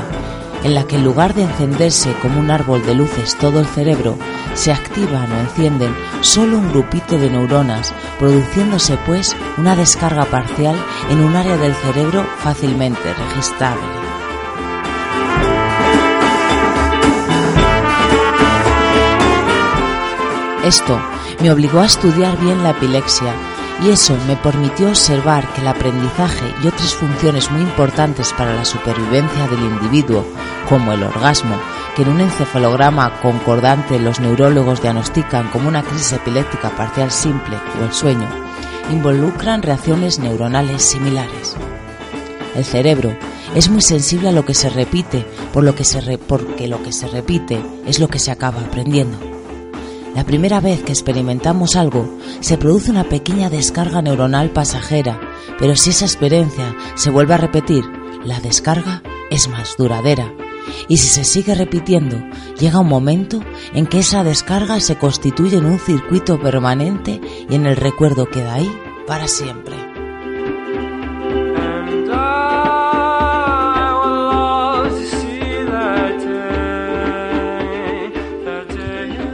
en 0.63 0.74
la 0.74 0.86
que 0.86 0.96
en 0.96 1.03
lugar 1.03 1.34
de 1.34 1.43
encenderse 1.43 2.13
como 2.22 2.39
un 2.39 2.50
árbol 2.50 2.86
de 2.86 2.96
luces 2.96 3.38
todo 3.38 3.60
el 3.60 3.65
cerebro, 3.65 4.17
se 4.53 4.72
activan 4.72 5.29
o 5.34 5.39
encienden 5.41 5.93
solo 6.22 6.60
un 6.60 6.72
grupito 6.72 7.17
de 7.17 7.29
neuronas, 7.29 7.93
produciéndose 8.20 8.98
pues 9.05 9.36
una 9.58 9.75
descarga 9.75 10.24
parcial 10.24 10.77
en 11.10 11.20
un 11.20 11.36
área 11.36 11.58
del 11.58 11.75
cerebro 11.75 12.24
fácilmente 12.38 13.13
registrable. 13.13 14.00
Esto 20.63 21.01
me 21.41 21.51
obligó 21.51 21.80
a 21.80 21.88
estudiar 21.88 22.38
bien 22.39 22.62
la 22.62 22.70
epilepsia 22.70 23.34
y 23.83 23.90
eso 23.90 24.16
me 24.27 24.35
permitió 24.35 24.90
observar 24.90 25.51
que 25.53 25.62
el 25.62 25.68
aprendizaje 25.68 26.53
y 26.64 26.68
otras 26.68 26.94
funciones 26.94 27.50
muy 27.50 27.62
importantes 27.62 28.31
para 28.33 28.53
la 28.53 28.64
supervivencia 28.64 29.48
del 29.48 29.59
individuo, 29.59 30.24
como 30.70 30.94
el 30.94 31.01
orgasmo, 31.01 31.55
que 31.96 32.03
en 32.03 32.09
un 32.09 32.22
encefalograma 32.22 33.20
concordante 33.22 34.00
los 34.00 34.20
neurólogos 34.20 34.83
diagnostican 34.83 35.48
como 35.50 35.68
una 35.68 35.81
crisis 35.81 36.14
epiléptica 36.14 36.70
parcial 36.70 37.09
simple 37.09 37.57
o 37.81 37.85
el 37.85 37.92
sueño, 37.92 38.27
involucran 38.92 39.64
reacciones 39.64 40.20
neuronales 40.20 40.83
similares. 40.83 41.55
El 42.55 42.66
cerebro 42.66 43.18
es 43.55 43.68
muy 43.68 43.81
sensible 43.81 44.29
a 44.29 44.31
lo 44.31 44.46
que 44.46 44.53
se 44.53 44.70
repite, 44.70 45.25
por 45.51 45.64
lo 45.64 45.74
que 45.74 45.83
porque 46.27 46.68
lo 46.68 46.83
que 46.83 46.94
se 46.94 47.07
repite 47.07 47.59
es 47.88 48.00
lo 48.00 48.09
que 48.09 48.20
se 48.20 48.29
acaba 48.29 48.62
aprendiendo. 48.62 49.30
La 50.15 50.25
primera 50.25 50.59
vez 50.59 50.83
que 50.83 50.91
experimentamos 50.91 51.75
algo, 51.75 52.17
se 52.41 52.57
produce 52.57 52.91
una 52.91 53.07
pequeña 53.07 53.50
descarga 53.50 54.01
neuronal 54.01 54.50
pasajera, 54.50 55.19
pero 55.57 55.75
si 55.75 55.91
esa 55.91 56.05
experiencia 56.05 56.75
se 56.95 57.09
vuelve 57.09 57.33
a 57.33 57.37
repetir, 57.37 57.85
la 58.25 58.39
descarga 58.39 59.01
es 59.29 59.47
más 59.47 59.77
duradera. 59.77 60.33
Y 60.87 60.97
si 60.97 61.07
se 61.07 61.24
sigue 61.24 61.55
repitiendo, 61.55 62.17
llega 62.59 62.79
un 62.79 62.89
momento 62.89 63.39
en 63.74 63.87
que 63.87 64.00
esa 64.00 64.24
descarga 64.24 64.79
se 64.79 64.97
constituye 64.97 65.57
en 65.57 65.65
un 65.65 65.79
circuito 65.79 66.39
permanente 66.39 67.21
y 67.50 67.55
en 67.55 67.65
el 67.65 67.77
recuerdo 67.77 68.29
queda 68.29 68.55
ahí 68.55 68.71
para 69.07 69.27
siempre. 69.27 69.91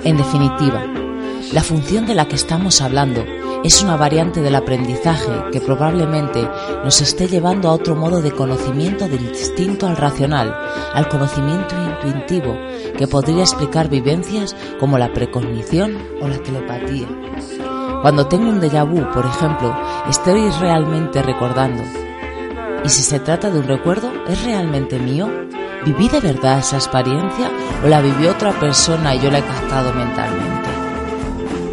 En 0.07 0.15
definitiva, 0.15 0.85
la 1.51 1.61
función 1.61 2.05
de 2.05 2.15
la 2.15 2.29
que 2.29 2.37
estamos 2.37 2.79
hablando 2.79 3.25
es 3.65 3.83
una 3.83 3.97
variante 3.97 4.39
del 4.41 4.55
aprendizaje 4.55 5.33
que 5.51 5.59
probablemente 5.59 6.47
nos 6.81 7.01
esté 7.01 7.27
llevando 7.27 7.67
a 7.67 7.73
otro 7.73 7.93
modo 7.93 8.21
de 8.21 8.31
conocimiento 8.31 9.05
distinto 9.09 9.85
al 9.85 9.97
racional, 9.97 10.55
al 10.93 11.09
conocimiento 11.09 11.75
intuitivo, 11.75 12.57
que 12.97 13.05
podría 13.05 13.41
explicar 13.41 13.89
vivencias 13.89 14.55
como 14.79 14.97
la 14.97 15.11
precognición 15.11 15.97
o 16.21 16.27
la 16.29 16.37
telepatía. 16.37 17.07
Cuando 18.01 18.27
tengo 18.27 18.47
un 18.47 18.61
déjà 18.61 18.85
vu, 18.85 19.11
por 19.11 19.25
ejemplo, 19.25 19.75
estoy 20.07 20.49
realmente 20.61 21.21
recordando. 21.21 21.83
Y 22.85 22.87
si 22.87 23.03
se 23.03 23.19
trata 23.19 23.49
de 23.49 23.59
un 23.59 23.67
recuerdo, 23.67 24.09
¿es 24.29 24.41
realmente 24.45 24.99
mío? 24.99 25.27
¿Viví 25.87 26.09
de 26.09 26.19
verdad 26.19 26.59
esa 26.59 26.75
experiencia 26.75 27.49
o 27.81 27.87
la 27.87 28.01
vivió 28.01 28.31
otra 28.31 28.51
persona 28.59 29.15
y 29.15 29.21
yo 29.21 29.31
la 29.31 29.39
he 29.39 29.41
captado 29.41 29.93
mentalmente? 29.93 30.69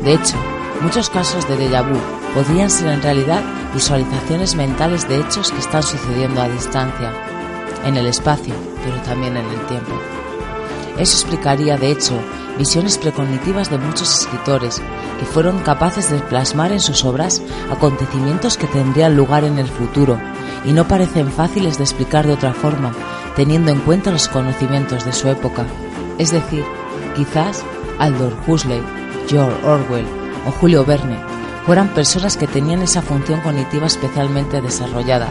De 0.05 0.15
hecho, 0.15 0.37
muchos 0.83 1.11
casos 1.11 1.49
de 1.49 1.59
déjà 1.59 1.83
vu 1.83 1.99
podrían 2.33 2.71
ser 2.71 2.93
en 2.93 3.03
realidad 3.03 3.43
visualizaciones 3.75 4.55
mentales 4.55 5.09
de 5.09 5.19
hechos 5.19 5.51
que 5.51 5.59
están 5.59 5.83
sucediendo 5.83 6.41
a 6.41 6.49
distancia, 6.49 7.13
en 7.85 7.97
el 7.97 8.07
espacio, 8.07 8.55
pero 8.85 9.03
también 9.03 9.37
en 9.37 9.47
el 9.47 9.67
tiempo. 9.67 9.91
Eso 10.97 11.17
explicaría, 11.17 11.77
de 11.77 11.91
hecho, 11.91 12.15
visiones 12.57 12.99
precognitivas 12.99 13.69
de 13.69 13.79
muchos 13.79 14.21
escritores 14.21 14.81
que 15.19 15.27
fueron 15.27 15.59
capaces 15.59 16.09
de 16.09 16.21
plasmar 16.21 16.71
en 16.71 16.79
sus 16.79 17.05
obras 17.05 17.43
acontecimientos 17.69 18.59
que 18.59 18.69
tendrían 18.69 19.17
lugar 19.17 19.43
en 19.43 19.59
el 19.59 19.67
futuro 19.67 20.21
y 20.65 20.71
no 20.71 20.87
parecen 20.87 21.33
fáciles 21.33 21.79
de 21.79 21.85
explicar 21.85 22.29
de 22.29 22.35
otra 22.35 22.55
forma 22.55 22.93
teniendo 23.37 23.71
en 23.71 23.81
cuenta 23.81 24.11
los 24.11 24.29
conocimientos 24.29 25.05
de 25.05 25.13
su 25.13 25.29
época, 25.29 25.65
es 26.19 26.31
decir, 26.31 26.65
quizás 27.17 27.65
Aldous 27.99 28.35
Huxley, 28.47 28.83
George 29.29 29.67
Orwell 29.67 30.07
o 30.47 30.51
Julio 30.53 30.85
Verne 30.85 31.19
fueran 31.67 31.89
personas 31.89 32.37
que 32.37 32.47
tenían 32.47 32.83
esa 32.83 33.03
función 33.03 33.41
cognitiva 33.41 33.87
especialmente 33.87 34.61
desarrollada, 34.61 35.29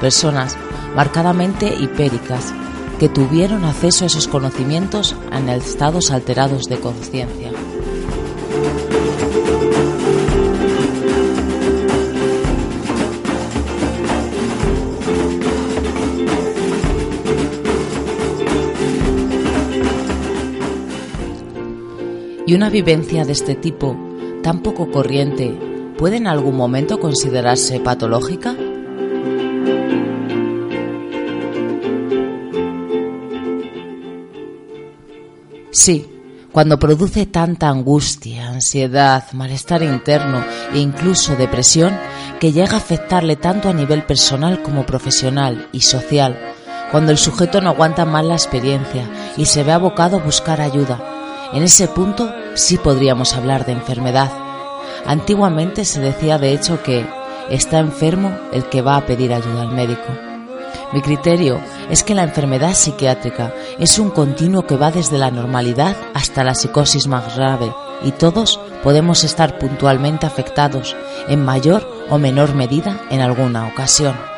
personas 0.00 0.56
marcadamente 0.94 1.74
hipéricas 1.74 2.52
que 2.98 3.08
tuvieron 3.08 3.64
acceso 3.64 4.04
a 4.04 4.08
esos 4.08 4.26
conocimientos 4.26 5.14
en 5.32 5.48
estados 5.48 6.10
alterados 6.10 6.64
de 6.68 6.80
conciencia. 6.80 7.52
¿Y 22.48 22.54
una 22.54 22.70
vivencia 22.70 23.26
de 23.26 23.32
este 23.32 23.56
tipo, 23.56 23.94
tan 24.42 24.60
poco 24.60 24.90
corriente, 24.90 25.54
puede 25.98 26.16
en 26.16 26.26
algún 26.26 26.56
momento 26.56 26.98
considerarse 26.98 27.78
patológica? 27.78 28.56
Sí, 35.72 36.06
cuando 36.50 36.78
produce 36.78 37.26
tanta 37.26 37.68
angustia, 37.68 38.48
ansiedad, 38.48 39.30
malestar 39.34 39.82
interno 39.82 40.42
e 40.72 40.78
incluso 40.78 41.36
depresión 41.36 41.94
que 42.40 42.52
llega 42.52 42.76
a 42.76 42.78
afectarle 42.78 43.36
tanto 43.36 43.68
a 43.68 43.74
nivel 43.74 44.04
personal 44.04 44.62
como 44.62 44.86
profesional 44.86 45.68
y 45.72 45.82
social, 45.82 46.38
cuando 46.90 47.12
el 47.12 47.18
sujeto 47.18 47.60
no 47.60 47.68
aguanta 47.68 48.06
más 48.06 48.24
la 48.24 48.36
experiencia 48.36 49.06
y 49.36 49.44
se 49.44 49.64
ve 49.64 49.72
abocado 49.72 50.16
a 50.16 50.22
buscar 50.22 50.62
ayuda. 50.62 51.17
En 51.52 51.62
ese 51.62 51.88
punto 51.88 52.30
sí 52.54 52.76
podríamos 52.76 53.34
hablar 53.34 53.64
de 53.64 53.72
enfermedad. 53.72 54.30
Antiguamente 55.06 55.84
se 55.84 56.00
decía 56.00 56.38
de 56.38 56.52
hecho 56.52 56.82
que 56.82 57.06
está 57.48 57.78
enfermo 57.78 58.36
el 58.52 58.64
que 58.64 58.82
va 58.82 58.96
a 58.96 59.06
pedir 59.06 59.32
ayuda 59.32 59.62
al 59.62 59.72
médico. 59.72 60.06
Mi 60.92 61.00
criterio 61.00 61.60
es 61.90 62.02
que 62.02 62.14
la 62.14 62.22
enfermedad 62.22 62.74
psiquiátrica 62.74 63.54
es 63.78 63.98
un 63.98 64.10
continuo 64.10 64.66
que 64.66 64.76
va 64.76 64.90
desde 64.90 65.18
la 65.18 65.30
normalidad 65.30 65.96
hasta 66.14 66.44
la 66.44 66.54
psicosis 66.54 67.06
más 67.06 67.36
grave 67.36 67.72
y 68.02 68.12
todos 68.12 68.60
podemos 68.82 69.24
estar 69.24 69.58
puntualmente 69.58 70.26
afectados 70.26 70.96
en 71.28 71.44
mayor 71.44 71.88
o 72.10 72.18
menor 72.18 72.54
medida 72.54 73.00
en 73.10 73.20
alguna 73.20 73.66
ocasión. 73.66 74.37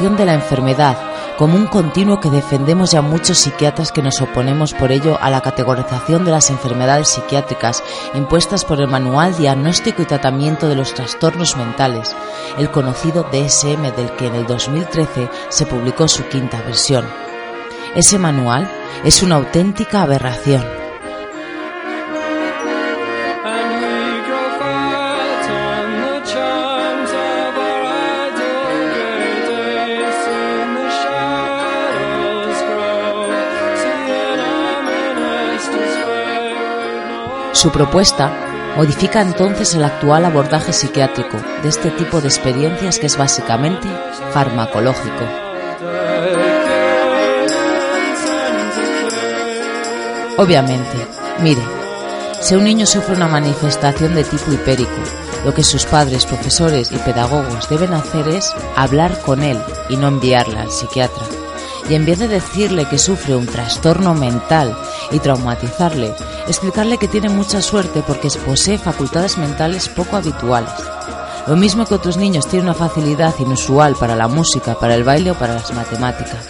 De 0.00 0.26
la 0.26 0.34
enfermedad 0.34 0.98
como 1.38 1.56
un 1.56 1.66
continuo 1.66 2.20
que 2.20 2.28
defendemos 2.28 2.90
ya 2.90 3.00
muchos 3.00 3.38
psiquiatras 3.38 3.92
que 3.92 4.02
nos 4.02 4.20
oponemos 4.20 4.74
por 4.74 4.90
ello 4.90 5.16
a 5.20 5.30
la 5.30 5.40
categorización 5.40 6.24
de 6.24 6.32
las 6.32 6.50
enfermedades 6.50 7.08
psiquiátricas 7.08 7.82
impuestas 8.12 8.64
por 8.64 8.80
el 8.80 8.88
Manual 8.88 9.36
Diagnóstico 9.36 10.02
y 10.02 10.04
Tratamiento 10.04 10.68
de 10.68 10.74
los 10.74 10.94
Trastornos 10.94 11.56
Mentales, 11.56 12.14
el 12.58 12.70
conocido 12.70 13.22
DSM 13.32 13.94
del 13.94 14.10
que 14.16 14.26
en 14.26 14.34
el 14.34 14.46
2013 14.46 15.30
se 15.48 15.64
publicó 15.64 16.08
su 16.08 16.24
quinta 16.24 16.60
versión. 16.62 17.06
Ese 17.94 18.18
manual 18.18 18.68
es 19.04 19.22
una 19.22 19.36
auténtica 19.36 20.02
aberración 20.02 20.83
Su 37.64 37.72
propuesta 37.72 38.30
modifica 38.76 39.22
entonces 39.22 39.74
el 39.74 39.84
actual 39.84 40.26
abordaje 40.26 40.70
psiquiátrico 40.74 41.38
de 41.62 41.70
este 41.70 41.90
tipo 41.92 42.20
de 42.20 42.28
experiencias 42.28 42.98
que 42.98 43.06
es 43.06 43.16
básicamente 43.16 43.88
farmacológico. 44.32 45.24
Obviamente, 50.36 51.06
mire, 51.40 51.62
si 52.42 52.54
un 52.54 52.64
niño 52.64 52.84
sufre 52.84 53.16
una 53.16 53.28
manifestación 53.28 54.14
de 54.14 54.24
tipo 54.24 54.52
hipérico, 54.52 54.90
lo 55.46 55.54
que 55.54 55.64
sus 55.64 55.86
padres, 55.86 56.26
profesores 56.26 56.92
y 56.92 56.98
pedagogos 56.98 57.70
deben 57.70 57.94
hacer 57.94 58.28
es 58.28 58.52
hablar 58.76 59.18
con 59.22 59.42
él 59.42 59.58
y 59.88 59.96
no 59.96 60.08
enviarla 60.08 60.60
al 60.60 60.70
psiquiatra 60.70 61.24
y 61.88 61.94
en 61.94 62.06
vez 62.06 62.18
de 62.18 62.28
decirle 62.28 62.86
que 62.86 62.98
sufre 62.98 63.34
un 63.34 63.46
trastorno 63.46 64.14
mental 64.14 64.76
y 65.10 65.18
traumatizarle, 65.18 66.14
explicarle 66.46 66.98
que 66.98 67.08
tiene 67.08 67.28
mucha 67.28 67.62
suerte 67.62 68.02
porque 68.06 68.28
posee 68.44 68.78
facultades 68.78 69.38
mentales 69.38 69.88
poco 69.88 70.16
habituales. 70.16 70.72
Lo 71.46 71.56
mismo 71.56 71.84
que 71.84 71.94
otros 71.94 72.16
niños 72.16 72.46
tienen 72.46 72.68
una 72.68 72.74
facilidad 72.74 73.34
inusual 73.38 73.96
para 73.96 74.16
la 74.16 74.28
música, 74.28 74.78
para 74.78 74.94
el 74.94 75.04
baile 75.04 75.32
o 75.32 75.34
para 75.34 75.54
las 75.54 75.72
matemáticas. 75.74 76.48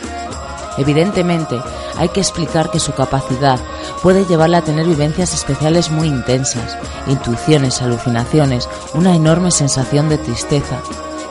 Evidentemente, 0.76 1.61
hay 1.96 2.09
que 2.09 2.20
explicar 2.20 2.70
que 2.70 2.80
su 2.80 2.92
capacidad 2.92 3.61
puede 4.02 4.24
llevarle 4.24 4.57
a 4.57 4.62
tener 4.62 4.87
vivencias 4.87 5.33
especiales 5.33 5.90
muy 5.90 6.09
intensas, 6.09 6.76
intuiciones, 7.07 7.80
alucinaciones, 7.83 8.68
una 8.94 9.14
enorme 9.14 9.50
sensación 9.50 10.09
de 10.09 10.18
tristeza, 10.18 10.80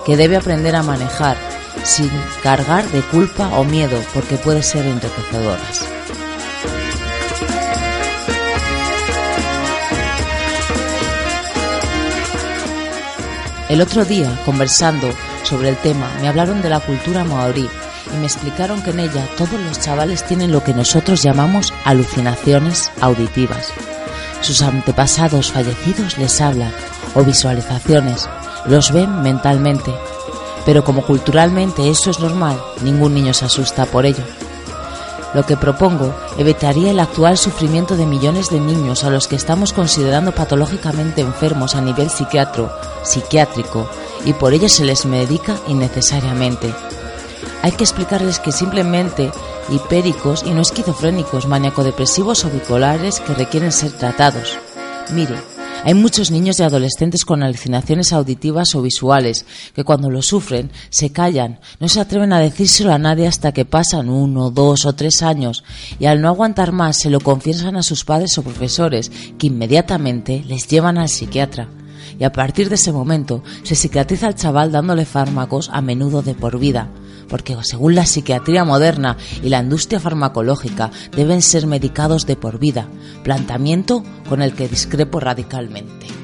que 0.06 0.18
debe 0.18 0.38
aprender 0.38 0.76
a 0.76 0.84
manejar 0.84 1.38
sin 1.84 2.10
cargar 2.42 2.86
de 2.92 3.02
culpa 3.02 3.50
o 3.58 3.64
miedo 3.64 3.98
porque 4.14 4.38
puede 4.38 4.64
ser 4.64 4.86
enriquecedoras. 4.86 5.86
El 13.70 13.82
otro 13.82 14.06
día, 14.06 14.40
conversando 14.46 15.10
sobre 15.44 15.70
el 15.70 15.78
tema, 15.78 16.12
me 16.22 16.28
hablaron 16.28 16.62
de 16.62 16.70
la 16.70 16.80
cultura 16.80 17.24
maorí 17.24 17.70
y 18.14 18.18
me 18.18 18.26
explicaron 18.26 18.82
que 18.82 18.92
en 18.92 19.00
ella 19.00 19.28
todos 19.38 19.60
los 19.60 19.80
chavales 19.80 20.26
tienen 20.26 20.52
lo 20.52 20.64
que 20.64 20.74
nosotros 20.74 21.24
llamamos 21.24 21.74
alucinaciones 21.86 22.92
auditivas. 23.02 23.72
Sus 24.42 24.62
antepasados 24.62 25.52
fallecidos 25.52 26.18
les 26.18 26.42
hablan 26.42 26.74
o 27.16 27.24
visualizaciones, 27.24 28.28
los 28.66 28.92
ven 28.92 29.22
mentalmente 29.22 29.94
pero 30.66 30.84
como 30.84 31.04
culturalmente 31.04 31.90
eso 31.90 32.10
es 32.10 32.20
normal, 32.20 32.62
ningún 32.82 33.14
niño 33.14 33.34
se 33.34 33.46
asusta 33.46 33.86
por 33.86 34.06
ello. 34.06 34.24
Lo 35.34 35.46
que 35.46 35.58
propongo 35.58 36.14
evitaría 36.38 36.92
el 36.92 37.00
actual 37.00 37.38
sufrimiento 37.38 37.96
de 37.96 38.06
millones 38.06 38.50
de 38.50 38.60
niños 38.60 39.04
a 39.04 39.10
los 39.10 39.28
que 39.28 39.36
estamos 39.36 39.74
considerando 39.74 40.32
patológicamente 40.32 41.22
enfermos 41.22 41.76
a 41.76 41.82
nivel 41.82 42.10
psiquiatro, 42.10 42.72
psiquiátrico 43.04 43.90
y 44.26 44.34
por 44.34 44.54
ello 44.54 44.70
se 44.70 44.86
les 44.86 45.06
medica 45.06 45.56
innecesariamente. 45.68 46.74
Hay 47.64 47.72
que 47.72 47.84
explicarles 47.84 48.40
que 48.40 48.52
simplemente 48.52 49.32
hipéricos 49.70 50.44
y 50.44 50.52
no 50.52 50.62
esquizofrénicos, 50.62 51.48
maníaco-depresivos 51.48 52.46
o 52.46 52.50
bipolares 52.50 53.20
que 53.22 53.34
requieren 53.34 53.72
ser 53.72 53.92
tratados. 53.94 54.58
Mire, 55.12 55.36
hay 55.86 55.94
muchos 55.96 56.32
niños 56.32 56.60
y 56.60 56.64
adolescentes 56.64 57.26
con 57.26 57.44
alucinaciones 57.44 58.14
auditivas 58.14 58.74
o 58.74 58.82
visuales 58.82 59.46
que 59.76 59.84
cuando 59.84 60.10
lo 60.10 60.22
sufren 60.22 60.72
se 60.90 61.12
callan, 61.12 61.60
no 61.82 61.90
se 61.90 62.00
atreven 62.00 62.32
a 62.32 62.40
decírselo 62.40 62.94
a 62.94 62.98
nadie 62.98 63.28
hasta 63.28 63.52
que 63.52 63.66
pasan 63.66 64.08
uno, 64.08 64.50
dos 64.50 64.86
o 64.86 64.94
tres 64.94 65.22
años. 65.22 65.66
Y 66.00 66.06
al 66.06 66.22
no 66.22 66.30
aguantar 66.30 66.72
más 66.72 67.00
se 67.00 67.10
lo 67.10 67.20
confiesan 67.20 67.76
a 67.76 67.84
sus 67.84 68.06
padres 68.06 68.38
o 68.38 68.44
profesores 68.44 69.12
que 69.38 69.48
inmediatamente 69.48 70.42
les 70.48 70.70
llevan 70.70 70.98
al 70.98 71.10
psiquiatra. 71.10 71.68
Y 72.18 72.24
a 72.24 72.32
partir 72.32 72.70
de 72.70 72.76
ese 72.76 72.94
momento 72.94 73.44
se 73.64 73.76
psiquiatriza 73.76 74.28
al 74.28 74.36
chaval 74.36 74.72
dándole 74.72 75.04
fármacos 75.04 75.70
a 75.74 75.82
menudo 75.82 76.22
de 76.22 76.34
por 76.34 76.60
vida 76.60 76.90
porque 77.28 77.58
según 77.64 77.96
la 77.96 78.06
psiquiatría 78.06 78.64
moderna 78.64 79.18
y 79.42 79.50
la 79.50 79.60
industria 79.60 80.00
farmacológica 80.00 80.92
deben 81.16 81.42
ser 81.42 81.68
medicados 81.68 82.26
de 82.26 82.36
por 82.36 82.60
vida, 82.60 82.88
planteamiento 83.24 84.04
con 84.30 84.42
el 84.42 84.54
que 84.54 84.68
discrepo 84.68 85.20
radicalmente. 85.20 86.23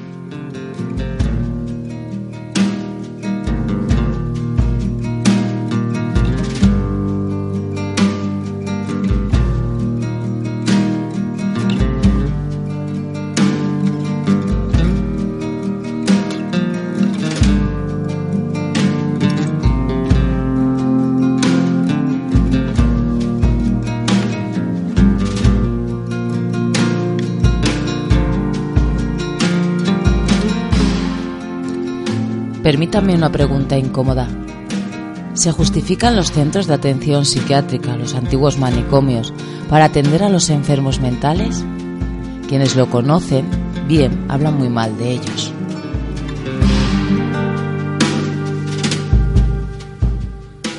Permítame 32.70 33.16
una 33.16 33.32
pregunta 33.32 33.76
incómoda. 33.76 34.28
¿Se 35.34 35.50
justifican 35.50 36.14
los 36.14 36.30
centros 36.30 36.68
de 36.68 36.74
atención 36.74 37.24
psiquiátrica, 37.24 37.96
los 37.96 38.14
antiguos 38.14 38.58
manicomios, 38.58 39.34
para 39.68 39.86
atender 39.86 40.22
a 40.22 40.28
los 40.28 40.50
enfermos 40.50 41.00
mentales? 41.00 41.64
Quienes 42.46 42.76
lo 42.76 42.88
conocen, 42.88 43.46
bien, 43.88 44.24
hablan 44.28 44.56
muy 44.56 44.68
mal 44.68 44.96
de 44.98 45.10
ellos. 45.10 45.52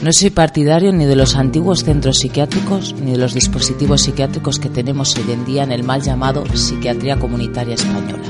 No 0.02 0.14
soy 0.14 0.30
partidario 0.30 0.94
ni 0.94 1.04
de 1.04 1.18
los 1.18 1.36
antiguos 1.36 1.84
centros 1.84 2.20
psiquiátricos 2.20 2.96
ni 3.04 3.12
de 3.12 3.18
los 3.18 3.34
dispositivos 3.34 4.04
psiquiátricos 4.04 4.60
que 4.60 4.70
tenemos 4.70 5.14
hoy 5.18 5.30
en 5.30 5.44
día 5.44 5.64
en 5.64 5.74
el 5.74 5.84
mal 5.84 6.02
llamado 6.02 6.46
psiquiatría 6.54 7.20
comunitaria 7.20 7.76
española. 7.76 8.30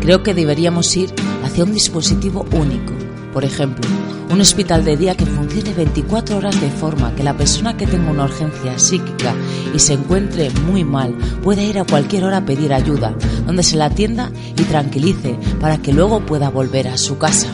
Creo 0.00 0.24
que 0.24 0.34
deberíamos 0.34 0.96
ir 0.96 1.14
un 1.62 1.72
dispositivo 1.72 2.44
único. 2.52 2.92
Por 3.32 3.44
ejemplo, 3.44 3.86
un 4.30 4.40
hospital 4.40 4.84
de 4.84 4.96
día 4.96 5.14
que 5.14 5.26
funcione 5.26 5.74
24 5.74 6.38
horas 6.38 6.60
de 6.60 6.70
forma 6.70 7.14
que 7.14 7.22
la 7.22 7.36
persona 7.36 7.76
que 7.76 7.86
tenga 7.86 8.10
una 8.10 8.24
urgencia 8.24 8.78
psíquica 8.78 9.34
y 9.74 9.78
se 9.78 9.94
encuentre 9.94 10.50
muy 10.66 10.84
mal 10.84 11.14
pueda 11.42 11.62
ir 11.62 11.78
a 11.78 11.84
cualquier 11.84 12.24
hora 12.24 12.38
a 12.38 12.44
pedir 12.46 12.72
ayuda, 12.72 13.14
donde 13.46 13.62
se 13.62 13.76
la 13.76 13.86
atienda 13.86 14.30
y 14.58 14.62
tranquilice 14.64 15.38
para 15.60 15.78
que 15.78 15.92
luego 15.92 16.24
pueda 16.24 16.48
volver 16.48 16.88
a 16.88 16.96
su 16.96 17.18
casa. 17.18 17.48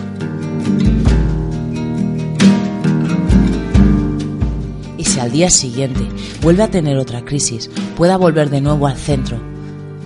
Y 4.96 5.04
si 5.04 5.20
al 5.20 5.32
día 5.32 5.50
siguiente 5.50 6.08
vuelve 6.42 6.62
a 6.62 6.70
tener 6.70 6.96
otra 6.96 7.24
crisis, 7.24 7.70
pueda 7.96 8.16
volver 8.16 8.50
de 8.50 8.60
nuevo 8.60 8.86
al 8.86 8.96
centro 8.96 9.51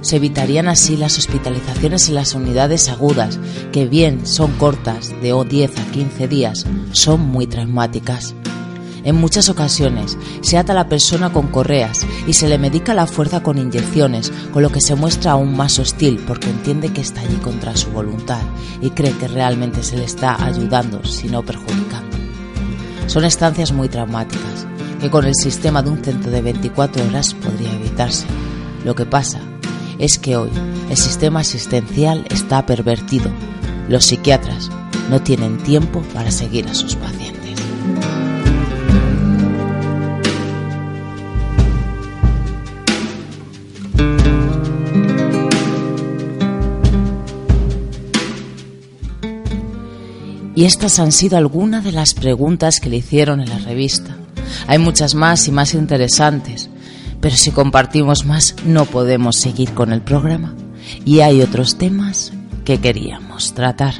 Se 0.02 0.16
evitarían 0.16 0.68
así 0.68 0.96
las 0.96 1.18
hospitalizaciones 1.18 2.08
en 2.08 2.14
las 2.14 2.34
unidades 2.34 2.88
agudas, 2.88 3.38
que 3.72 3.86
bien 3.86 4.26
son 4.26 4.52
cortas, 4.52 5.10
de 5.20 5.34
10 5.48 5.78
a 5.78 5.84
15 5.92 6.28
días, 6.28 6.66
son 6.92 7.20
muy 7.20 7.46
traumáticas. 7.46 8.34
En 9.06 9.14
muchas 9.14 9.48
ocasiones 9.48 10.18
se 10.40 10.58
ata 10.58 10.72
a 10.72 10.74
la 10.74 10.88
persona 10.88 11.32
con 11.32 11.46
correas 11.46 12.04
y 12.26 12.32
se 12.32 12.48
le 12.48 12.58
medica 12.58 12.92
la 12.92 13.06
fuerza 13.06 13.40
con 13.40 13.56
inyecciones, 13.56 14.32
con 14.52 14.64
lo 14.64 14.70
que 14.70 14.80
se 14.80 14.96
muestra 14.96 15.30
aún 15.30 15.56
más 15.56 15.78
hostil 15.78 16.18
porque 16.26 16.50
entiende 16.50 16.92
que 16.92 17.02
está 17.02 17.20
allí 17.20 17.36
contra 17.36 17.76
su 17.76 17.90
voluntad 17.90 18.42
y 18.82 18.90
cree 18.90 19.12
que 19.12 19.28
realmente 19.28 19.84
se 19.84 19.96
le 19.96 20.04
está 20.04 20.44
ayudando, 20.44 21.04
si 21.04 21.28
no 21.28 21.44
perjudicando. 21.44 22.16
Son 23.06 23.24
estancias 23.24 23.70
muy 23.70 23.88
traumáticas 23.88 24.66
que 25.00 25.08
con 25.08 25.24
el 25.24 25.36
sistema 25.36 25.82
de 25.82 25.90
un 25.90 26.04
centro 26.04 26.32
de 26.32 26.42
24 26.42 27.06
horas 27.06 27.32
podría 27.34 27.72
evitarse. 27.74 28.26
Lo 28.84 28.96
que 28.96 29.06
pasa 29.06 29.38
es 29.98 30.18
que 30.18 30.36
hoy 30.36 30.50
el 30.90 30.96
sistema 30.96 31.40
asistencial 31.40 32.26
está 32.30 32.66
pervertido. 32.66 33.30
Los 33.88 34.06
psiquiatras 34.06 34.70
no 35.10 35.22
tienen 35.22 35.58
tiempo 35.58 36.02
para 36.12 36.30
seguir 36.30 36.66
a 36.66 36.74
sus 36.74 36.96
pacientes. 36.96 37.36
Y 50.56 50.64
estas 50.64 50.98
han 50.98 51.12
sido 51.12 51.36
algunas 51.36 51.84
de 51.84 51.92
las 51.92 52.14
preguntas 52.14 52.80
que 52.80 52.88
le 52.88 52.96
hicieron 52.96 53.40
en 53.40 53.50
la 53.50 53.58
revista. 53.58 54.16
Hay 54.66 54.78
muchas 54.78 55.14
más 55.14 55.46
y 55.48 55.52
más 55.52 55.74
interesantes, 55.74 56.70
pero 57.26 57.36
si 57.36 57.50
compartimos 57.50 58.24
más 58.24 58.54
no 58.64 58.84
podemos 58.84 59.34
seguir 59.34 59.74
con 59.74 59.92
el 59.92 60.00
programa. 60.00 60.54
Y 61.04 61.22
hay 61.22 61.42
otros 61.42 61.76
temas 61.76 62.32
que 62.64 62.78
queríamos 62.78 63.52
tratar. 63.52 63.94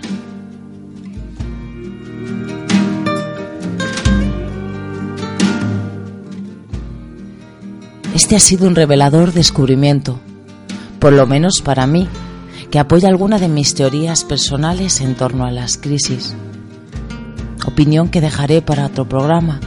Este 8.15 8.37
ha 8.37 8.39
sido 8.39 8.69
un 8.69 8.77
revelador 8.77 9.33
descubrimiento, 9.33 10.21
por 11.01 11.13
lo 11.13 11.27
menos 11.27 11.63
para 11.65 11.89
mí, 11.89 12.07
que 12.71 12.79
apoya 12.79 13.09
alguna 13.09 13.41
de 13.41 13.49
mis 13.49 13.75
teorías 13.75 14.23
personales 14.23 15.01
en 15.01 15.17
torno 15.17 15.47
a 15.47 15.51
las 15.51 15.79
crisis. 15.79 16.37
Opinión 17.67 18.09
que 18.09 18.21
dejaré 18.21 18.63
para 18.63 18.87
otro 18.87 19.09
programa. 19.09 19.59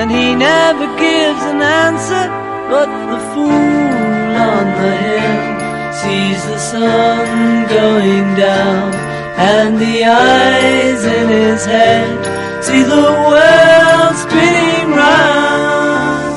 And 0.00 0.10
he 0.10 0.34
never 0.34 0.86
gives 1.06 1.42
an 1.52 1.60
answer, 1.84 2.24
but 2.72 2.90
the 3.12 3.20
fool 3.32 4.26
on 4.50 4.64
the 4.80 4.92
hill 5.04 5.38
sees 6.00 6.40
the 6.52 6.58
sun 6.58 7.68
going 7.78 8.28
down 8.48 8.88
and 9.54 9.78
the 9.78 10.04
eyes 10.04 11.04
in 11.04 11.28
his 11.28 11.64
head 11.66 12.51
see 12.62 12.82
the 12.84 13.06
world 13.28 14.14
spinning 14.24 14.90
round. 15.02 16.34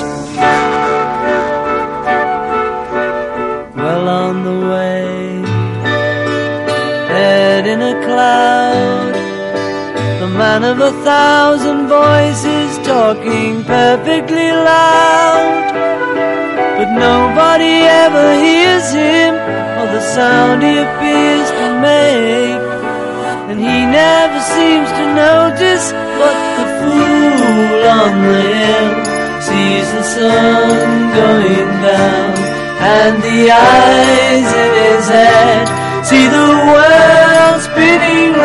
Well 3.76 4.08
on 4.08 4.34
the 4.48 4.58
way, 4.72 5.06
head 7.12 7.66
in 7.68 7.80
a 7.80 7.94
cloud, 8.06 9.14
the 10.20 10.28
man 10.42 10.64
of 10.64 10.80
a 10.80 10.92
thousand 11.10 11.86
voices 11.86 12.70
talking 12.84 13.62
perfectly 13.62 14.50
loud. 14.50 15.66
But 16.76 16.90
nobody 17.08 17.74
ever 18.04 18.28
hears 18.46 18.88
him 18.92 19.34
or 19.78 19.86
the 19.96 20.00
sound 20.00 20.62
he 20.64 20.76
appears 20.86 21.48
to 21.60 21.66
make. 21.80 22.75
And 23.48 23.60
he 23.60 23.78
never 23.86 24.40
seems 24.40 24.90
to 24.98 25.04
notice 25.14 25.92
but 26.18 26.36
the 26.58 26.66
fool 26.78 27.78
on 27.86 28.12
the 28.26 28.40
hill 28.42 28.88
sees 29.40 29.86
the 29.92 30.02
sun 30.02 31.12
going 31.14 31.70
down, 31.86 32.34
and 32.82 33.22
the 33.22 33.50
eyes 33.50 34.48
in 34.64 34.70
his 34.82 35.04
head 35.08 35.64
see 36.04 36.26
the 36.26 36.50
world 36.70 37.62
spinning 37.62 38.35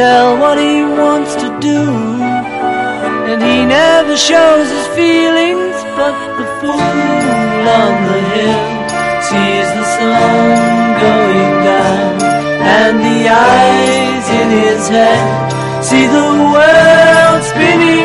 tell 0.00 0.38
what 0.42 0.56
he 0.66 0.76
wants 1.02 1.32
to 1.42 1.48
do. 1.70 1.80
And 3.30 3.38
he 3.50 3.58
never 3.78 4.16
shows 4.30 4.66
his 4.76 4.86
feelings, 4.98 5.76
but 5.98 6.14
the 6.38 6.46
fool 6.58 7.66
on 7.80 7.92
the 8.08 8.20
hill 8.32 8.64
sees 9.28 9.68
the 9.78 9.86
sun 9.96 10.46
going 11.04 11.54
down. 11.68 12.12
And 12.80 12.94
the 13.08 13.20
eyes 13.52 14.26
in 14.40 14.48
his 14.64 14.82
head 14.96 15.24
see 15.88 16.06
the 16.18 16.28
world 16.54 17.40
spinning 17.52 17.99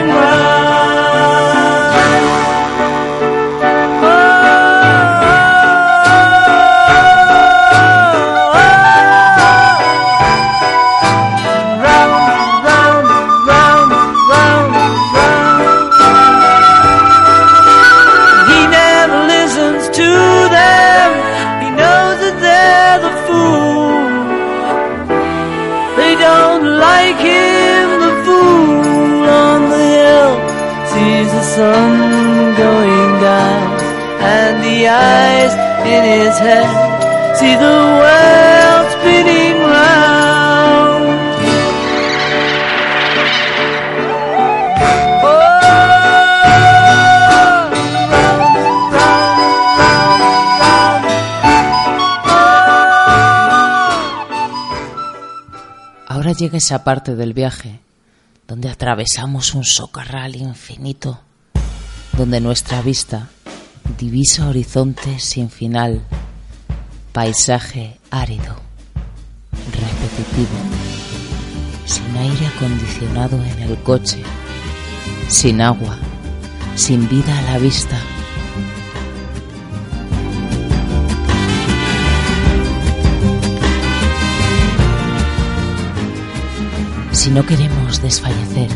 Ahora 56.07 56.33
llega 56.37 56.59
esa 56.59 56.83
parte 56.83 57.15
del 57.15 57.33
viaje 57.33 57.79
donde 58.47 58.69
atravesamos 58.69 59.55
un 59.55 59.63
socarral 59.63 60.35
infinito, 60.35 61.19
donde 62.15 62.39
nuestra 62.39 62.83
vista 62.83 63.29
divisa 63.97 64.47
horizontes 64.47 65.23
sin 65.23 65.49
final, 65.49 66.01
paisaje 67.15 67.97
árido, 68.11 68.57
repetitivo, 69.71 70.57
sin 71.85 72.17
aire 72.17 72.47
acondicionado 72.47 73.41
en 73.41 73.59
el 73.59 73.77
coche, 73.83 74.21
sin 75.29 75.61
agua, 75.61 75.97
sin 76.75 77.07
vida 77.07 77.39
a 77.39 77.41
la 77.53 77.57
vista. 77.57 77.97
Si 87.13 87.29
no 87.29 87.45
queremos 87.45 88.01
desfallecer, 88.01 88.67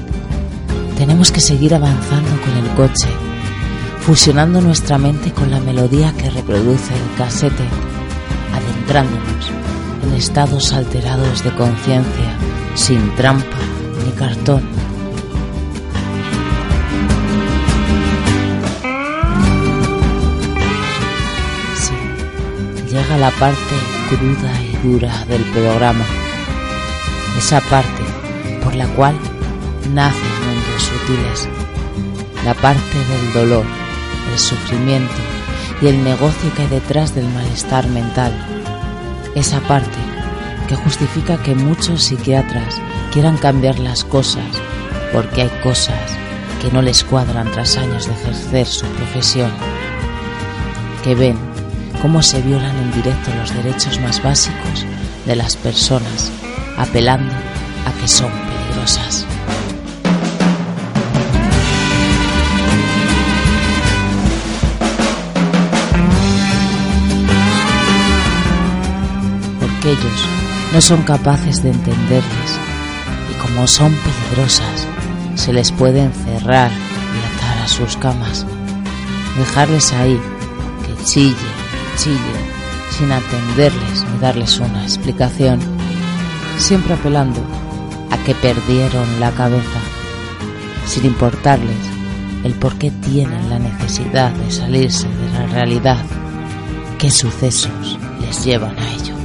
tenemos 0.97 1.33
que 1.33 1.41
seguir 1.41 1.75
avanzando 1.75 2.31
con 2.41 2.55
el 2.55 2.69
coche, 2.75 3.09
fusionando 3.99 4.61
nuestra 4.61 4.97
mente 4.97 5.33
con 5.33 5.51
la 5.51 5.59
melodía 5.59 6.13
que 6.13 6.29
reproduce 6.29 6.93
el 6.93 7.17
casete, 7.17 7.65
en 8.97 10.13
estados 10.15 10.73
alterados 10.73 11.43
de 11.43 11.53
conciencia, 11.53 12.33
sin 12.73 13.13
trampa 13.15 13.57
ni 14.03 14.11
cartón. 14.13 14.63
Sí, 21.75 21.93
llega 22.89 23.17
la 23.19 23.29
parte 23.29 23.75
cruda 24.09 24.59
y 24.59 24.87
dura 24.87 25.23
del 25.25 25.43
programa, 25.43 26.05
esa 27.37 27.61
parte 27.61 28.03
por 28.63 28.73
la 28.73 28.87
cual 28.87 29.15
nacen 29.93 30.21
mundos 30.47 30.81
sutiles, 30.81 31.47
la 32.43 32.55
parte 32.55 32.97
del 32.97 33.33
dolor, 33.33 33.65
el 34.31 34.39
sufrimiento 34.39 35.13
y 35.79 35.87
el 35.87 36.03
negocio 36.03 36.51
que 36.55 36.63
hay 36.63 36.67
detrás 36.69 37.13
del 37.13 37.29
malestar 37.29 37.87
mental, 37.87 38.48
esa 39.35 39.59
parte 39.61 39.97
que 40.67 40.75
justifica 40.75 41.41
que 41.41 41.55
muchos 41.55 42.03
psiquiatras 42.03 42.79
quieran 43.11 43.37
cambiar 43.37 43.79
las 43.79 44.03
cosas 44.03 44.45
porque 45.11 45.43
hay 45.43 45.49
cosas 45.63 45.99
que 46.61 46.71
no 46.71 46.81
les 46.81 47.03
cuadran 47.03 47.51
tras 47.51 47.77
años 47.77 48.05
de 48.05 48.13
ejercer 48.13 48.67
su 48.67 48.85
profesión, 48.85 49.51
que 51.03 51.15
ven 51.15 51.37
cómo 52.01 52.21
se 52.21 52.41
violan 52.41 52.75
en 52.77 52.91
directo 52.91 53.31
los 53.35 53.53
derechos 53.55 53.99
más 54.01 54.21
básicos 54.21 54.85
de 55.25 55.35
las 55.35 55.55
personas, 55.55 56.31
apelando 56.77 57.33
a 57.85 57.91
que 57.99 58.07
son 58.07 58.31
peligrosas. 58.31 59.25
Porque 69.81 69.93
ellos 69.93 70.25
no 70.73 70.81
son 70.81 71.03
capaces 71.03 71.63
de 71.63 71.69
entenderles 71.69 72.59
y 73.31 73.33
como 73.39 73.65
son 73.65 73.93
peligrosas, 73.93 74.85
se 75.35 75.53
les 75.53 75.71
puede 75.71 76.03
encerrar 76.03 76.69
y 76.69 77.37
atar 77.37 77.59
a 77.59 77.67
sus 77.69 77.95
camas, 77.95 78.45
dejarles 79.37 79.93
ahí 79.93 80.19
que 80.85 81.05
chille, 81.05 81.33
chille, 81.95 82.17
sin 82.89 83.09
atenderles 83.09 84.05
ni 84.11 84.19
darles 84.19 84.59
una 84.59 84.83
explicación, 84.83 85.61
siempre 86.57 86.95
apelando 86.95 87.39
a 88.11 88.17
que 88.25 88.35
perdieron 88.35 89.21
la 89.21 89.31
cabeza, 89.31 89.79
sin 90.87 91.05
importarles 91.05 91.77
el 92.43 92.51
por 92.55 92.77
qué 92.77 92.91
tienen 92.91 93.49
la 93.49 93.59
necesidad 93.59 94.31
de 94.31 94.51
salirse 94.51 95.07
de 95.07 95.39
la 95.39 95.47
realidad, 95.47 96.03
qué 96.97 97.09
sucesos 97.09 97.97
les 98.19 98.43
llevan 98.43 98.77
a 98.77 98.91
ello. 98.91 99.18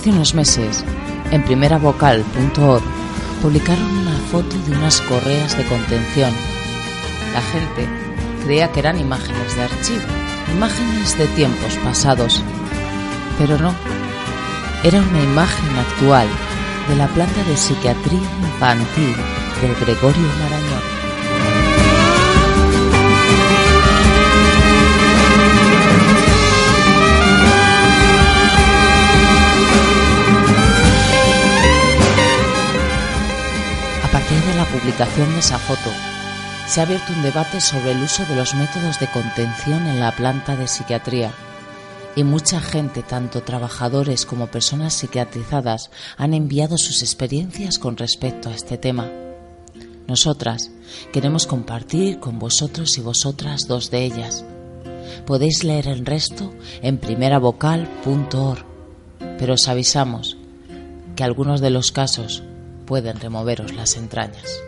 Hace 0.00 0.12
unos 0.12 0.32
meses, 0.34 0.82
en 1.30 1.44
primeravocal.org, 1.44 2.82
publicaron 3.42 3.84
una 3.98 4.16
foto 4.30 4.56
de 4.66 4.72
unas 4.72 4.98
correas 5.02 5.58
de 5.58 5.66
contención. 5.66 6.32
La 7.34 7.42
gente 7.42 7.86
creía 8.42 8.72
que 8.72 8.80
eran 8.80 8.98
imágenes 8.98 9.56
de 9.56 9.62
archivo, 9.62 10.00
imágenes 10.56 11.18
de 11.18 11.26
tiempos 11.26 11.76
pasados. 11.84 12.42
Pero 13.36 13.58
no, 13.58 13.74
era 14.84 15.02
una 15.02 15.22
imagen 15.22 15.76
actual 15.76 16.28
de 16.88 16.96
la 16.96 17.06
planta 17.08 17.44
de 17.44 17.58
psiquiatría 17.58 18.20
infantil 18.40 19.14
del 19.60 19.74
Gregorio 19.84 20.28
Marañón. 20.40 20.79
Publicación 34.70 35.32
de 35.32 35.40
esa 35.40 35.58
foto, 35.58 35.90
se 36.66 36.80
ha 36.80 36.84
abierto 36.84 37.12
un 37.12 37.22
debate 37.22 37.60
sobre 37.60 37.90
el 37.90 38.02
uso 38.02 38.24
de 38.26 38.36
los 38.36 38.54
métodos 38.54 39.00
de 39.00 39.08
contención 39.08 39.86
en 39.88 39.98
la 39.98 40.12
planta 40.12 40.54
de 40.56 40.68
psiquiatría. 40.68 41.32
Y 42.14 42.22
mucha 42.22 42.60
gente, 42.60 43.02
tanto 43.02 43.42
trabajadores 43.42 44.26
como 44.26 44.46
personas 44.46 44.94
psiquiatrizadas, 44.94 45.90
han 46.16 46.34
enviado 46.34 46.78
sus 46.78 47.02
experiencias 47.02 47.78
con 47.78 47.96
respecto 47.96 48.48
a 48.48 48.54
este 48.54 48.78
tema. 48.78 49.08
Nosotras 50.06 50.70
queremos 51.12 51.46
compartir 51.46 52.20
con 52.20 52.38
vosotros 52.38 52.96
y 52.98 53.00
vosotras 53.00 53.66
dos 53.66 53.90
de 53.90 54.04
ellas. 54.04 54.44
Podéis 55.26 55.64
leer 55.64 55.88
el 55.88 56.06
resto 56.06 56.52
en 56.82 56.98
primeravocal.org, 56.98 58.64
pero 59.38 59.54
os 59.54 59.68
avisamos 59.68 60.36
que 61.16 61.24
algunos 61.24 61.60
de 61.60 61.70
los 61.70 61.90
casos 61.92 62.44
pueden 62.90 63.20
removeros 63.20 63.72
las 63.72 63.96
entrañas. 63.96 64.60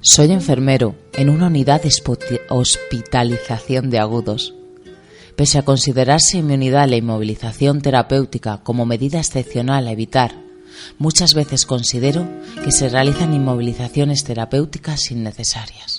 Soy 0.00 0.32
enfermero 0.32 0.96
en 1.12 1.30
una 1.30 1.46
unidad 1.46 1.80
de 1.80 1.92
hospitalización 2.48 3.90
de 3.90 4.00
agudos. 4.00 4.54
Pese 5.36 5.58
a 5.58 5.62
considerarse 5.62 6.42
mi 6.42 6.54
unidad 6.54 6.88
la 6.88 6.96
inmovilización 6.96 7.80
terapéutica 7.80 8.58
como 8.64 8.86
medida 8.86 9.20
excepcional 9.20 9.86
a 9.86 9.92
evitar, 9.92 10.34
muchas 10.98 11.32
veces 11.34 11.64
considero 11.64 12.26
que 12.64 12.72
se 12.72 12.88
realizan 12.88 13.34
inmovilizaciones 13.34 14.24
terapéuticas 14.24 15.12
innecesarias. 15.12 15.97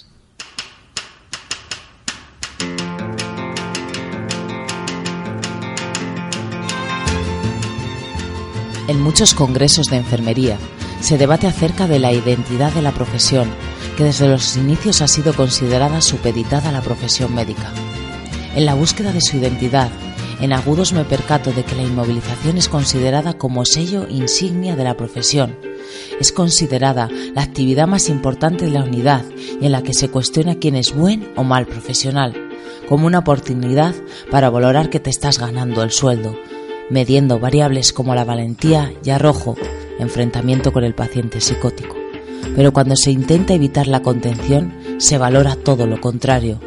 En 8.89 8.99
muchos 8.99 9.35
congresos 9.35 9.85
de 9.85 9.97
enfermería 9.97 10.57
se 10.99 11.19
debate 11.19 11.45
acerca 11.45 11.85
de 11.85 11.99
la 11.99 12.11
identidad 12.11 12.73
de 12.73 12.81
la 12.81 12.91
profesión, 12.91 13.47
que 13.95 14.03
desde 14.03 14.27
los 14.27 14.57
inicios 14.57 15.03
ha 15.03 15.07
sido 15.07 15.35
considerada 15.35 16.01
supeditada 16.01 16.69
a 16.69 16.71
la 16.71 16.81
profesión 16.81 17.35
médica. 17.35 17.71
En 18.55 18.65
la 18.65 18.73
búsqueda 18.73 19.13
de 19.13 19.21
su 19.21 19.37
identidad, 19.37 19.91
en 20.41 20.53
agudos 20.53 20.93
me 20.93 21.05
percato 21.05 21.51
de 21.51 21.63
que 21.63 21.75
la 21.75 21.83
inmovilización 21.83 22.57
es 22.57 22.67
considerada 22.67 23.37
como 23.37 23.63
sello 23.63 24.07
insignia 24.09 24.75
de 24.75 24.85
la 24.85 24.97
profesión. 24.97 25.55
Es 26.19 26.31
considerada 26.31 27.09
la 27.35 27.43
actividad 27.43 27.87
más 27.87 28.09
importante 28.09 28.65
de 28.65 28.71
la 28.71 28.85
unidad 28.85 29.23
y 29.61 29.67
en 29.67 29.71
la 29.71 29.83
que 29.83 29.93
se 29.93 30.09
cuestiona 30.09 30.55
quién 30.55 30.75
es 30.75 30.95
buen 30.95 31.31
o 31.35 31.43
mal 31.43 31.67
profesional, 31.67 32.33
como 32.87 33.05
una 33.05 33.19
oportunidad 33.19 33.93
para 34.31 34.49
valorar 34.49 34.89
que 34.89 34.99
te 34.99 35.11
estás 35.11 35.37
ganando 35.37 35.83
el 35.83 35.91
sueldo, 35.91 36.35
mediendo 36.89 37.39
variables 37.39 37.93
como 37.93 38.15
la 38.15 38.25
valentía 38.25 38.93
y 39.03 39.09
arrojo, 39.09 39.55
enfrentamiento 39.99 40.71
con 40.71 40.83
el 40.83 40.95
paciente 40.95 41.41
psicótico. 41.41 41.95
Pero 42.55 42.73
cuando 42.73 42.95
se 42.95 43.11
intenta 43.11 43.53
evitar 43.53 43.87
la 43.87 44.01
contención, 44.01 44.73
se 44.97 45.17
valora 45.17 45.55
todo 45.55 45.85
lo 45.87 46.01
contrario. 46.01 46.59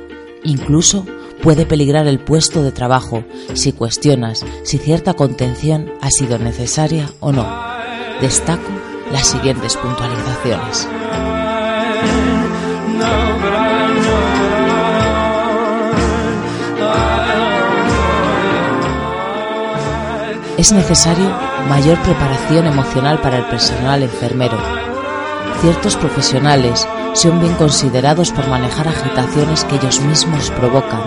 Incluso 0.44 1.06
puede 1.42 1.66
peligrar 1.66 2.06
el 2.06 2.20
puesto 2.20 2.62
de 2.62 2.72
trabajo 2.72 3.24
si 3.54 3.72
cuestionas 3.72 4.44
si 4.62 4.78
cierta 4.78 5.14
contención 5.14 5.90
ha 6.00 6.10
sido 6.10 6.38
necesaria 6.38 7.10
o 7.20 7.32
no. 7.32 7.46
Destaco 8.20 8.70
las 9.12 9.26
siguientes 9.26 9.76
puntualizaciones. 9.76 10.88
Es 20.62 20.70
necesario 20.70 21.28
mayor 21.68 22.00
preparación 22.02 22.68
emocional 22.68 23.20
para 23.20 23.38
el 23.38 23.44
personal 23.46 24.00
enfermero. 24.00 24.56
Ciertos 25.60 25.96
profesionales 25.96 26.86
son 27.14 27.40
bien 27.40 27.52
considerados 27.54 28.30
por 28.30 28.46
manejar 28.46 28.86
agitaciones 28.86 29.64
que 29.64 29.74
ellos 29.74 30.00
mismos 30.02 30.52
provocan, 30.52 31.02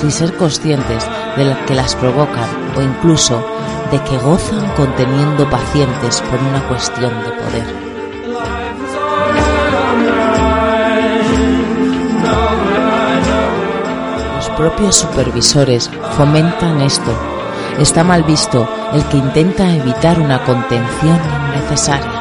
sin 0.00 0.12
ser 0.12 0.36
conscientes 0.36 1.08
de 1.36 1.56
que 1.66 1.74
las 1.74 1.96
provocan 1.96 2.48
o 2.76 2.82
incluso 2.82 3.44
de 3.90 4.00
que 4.04 4.16
gozan 4.18 4.72
conteniendo 4.76 5.50
pacientes 5.50 6.20
por 6.30 6.38
una 6.38 6.68
cuestión 6.68 7.12
de 7.24 7.30
poder. 7.32 7.66
Los 14.36 14.50
propios 14.50 14.94
supervisores 14.94 15.90
fomentan 16.16 16.80
esto. 16.82 17.39
Está 17.78 18.04
mal 18.04 18.22
visto 18.24 18.68
el 18.92 19.04
que 19.04 19.16
intenta 19.16 19.70
evitar 19.74 20.20
una 20.20 20.42
contención 20.44 21.18
innecesaria. 21.54 22.20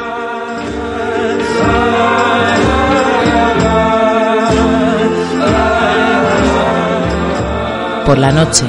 Por 8.06 8.18
la 8.18 8.32
noche 8.32 8.66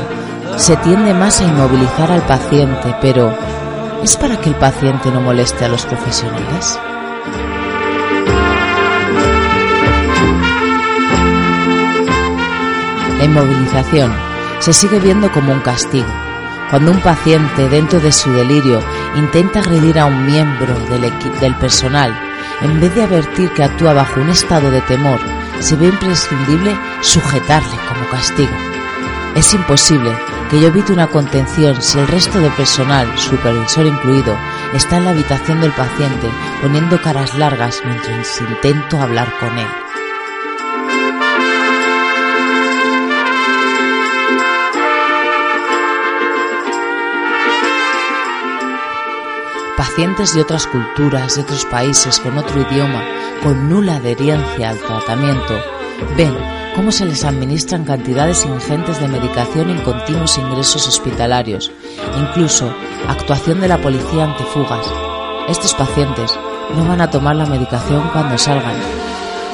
se 0.56 0.76
tiende 0.76 1.14
más 1.14 1.40
a 1.40 1.44
inmovilizar 1.44 2.12
al 2.12 2.20
paciente, 2.26 2.94
pero 3.00 3.32
¿es 4.02 4.16
para 4.16 4.38
que 4.38 4.50
el 4.50 4.56
paciente 4.56 5.10
no 5.10 5.22
moleste 5.22 5.64
a 5.64 5.68
los 5.68 5.86
profesionales? 5.86 6.78
La 13.18 13.24
inmovilización 13.24 14.12
se 14.58 14.74
sigue 14.74 14.98
viendo 14.98 15.32
como 15.32 15.52
un 15.52 15.60
castigo. 15.60 16.29
Cuando 16.70 16.92
un 16.92 17.00
paciente, 17.00 17.68
dentro 17.68 17.98
de 17.98 18.12
su 18.12 18.32
delirio, 18.32 18.80
intenta 19.16 19.58
agredir 19.58 19.98
a 19.98 20.06
un 20.06 20.24
miembro 20.24 20.72
del, 20.88 21.12
del 21.40 21.54
personal, 21.56 22.16
en 22.62 22.80
vez 22.80 22.94
de 22.94 23.02
advertir 23.02 23.50
que 23.50 23.64
actúa 23.64 23.92
bajo 23.92 24.20
un 24.20 24.30
estado 24.30 24.70
de 24.70 24.80
temor, 24.82 25.18
se 25.58 25.74
ve 25.74 25.88
imprescindible 25.88 26.78
sujetarle 27.00 27.76
como 27.88 28.08
castigo. 28.08 28.54
Es 29.34 29.52
imposible 29.52 30.12
que 30.50 30.60
yo 30.60 30.68
evite 30.68 30.92
una 30.92 31.06
contención 31.06 31.80
si 31.80 31.98
el 31.98 32.08
resto 32.08 32.40
del 32.40 32.52
personal, 32.52 33.06
supervisor 33.18 33.86
incluido, 33.86 34.36
está 34.72 34.98
en 34.98 35.04
la 35.04 35.10
habitación 35.10 35.60
del 35.60 35.72
paciente 35.72 36.28
poniendo 36.60 37.00
caras 37.00 37.36
largas 37.36 37.82
mientras 37.84 38.40
intento 38.40 39.00
hablar 39.00 39.32
con 39.38 39.58
él. 39.58 39.89
Pacientes 49.80 50.34
de 50.34 50.42
otras 50.42 50.66
culturas, 50.66 51.36
de 51.36 51.40
otros 51.40 51.64
países, 51.64 52.20
con 52.20 52.36
otro 52.36 52.60
idioma, 52.60 53.02
con 53.42 53.70
nula 53.70 53.96
adherencia 53.96 54.68
al 54.68 54.78
tratamiento, 54.78 55.58
ven 56.18 56.36
cómo 56.76 56.92
se 56.92 57.06
les 57.06 57.24
administran 57.24 57.86
cantidades 57.86 58.44
ingentes 58.44 59.00
de 59.00 59.08
medicación 59.08 59.70
en 59.70 59.80
continuos 59.80 60.36
ingresos 60.36 60.86
hospitalarios, 60.86 61.72
incluso 62.14 62.70
actuación 63.08 63.62
de 63.62 63.68
la 63.68 63.78
policía 63.78 64.24
ante 64.24 64.44
fugas. 64.44 64.86
Estos 65.48 65.72
pacientes 65.72 66.38
no 66.76 66.84
van 66.84 67.00
a 67.00 67.08
tomar 67.08 67.36
la 67.36 67.46
medicación 67.46 68.06
cuando 68.12 68.36
salgan. 68.36 68.76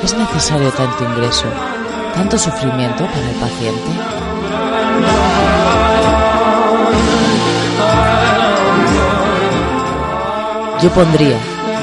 ¿Es 0.02 0.18
necesario 0.18 0.70
tanto 0.70 1.04
ingreso, 1.04 1.46
tanto 2.16 2.36
sufrimiento 2.36 3.06
para 3.06 3.30
el 3.30 3.36
paciente? 3.36 5.35
Yo 10.86 10.92
pondría 10.92 11.36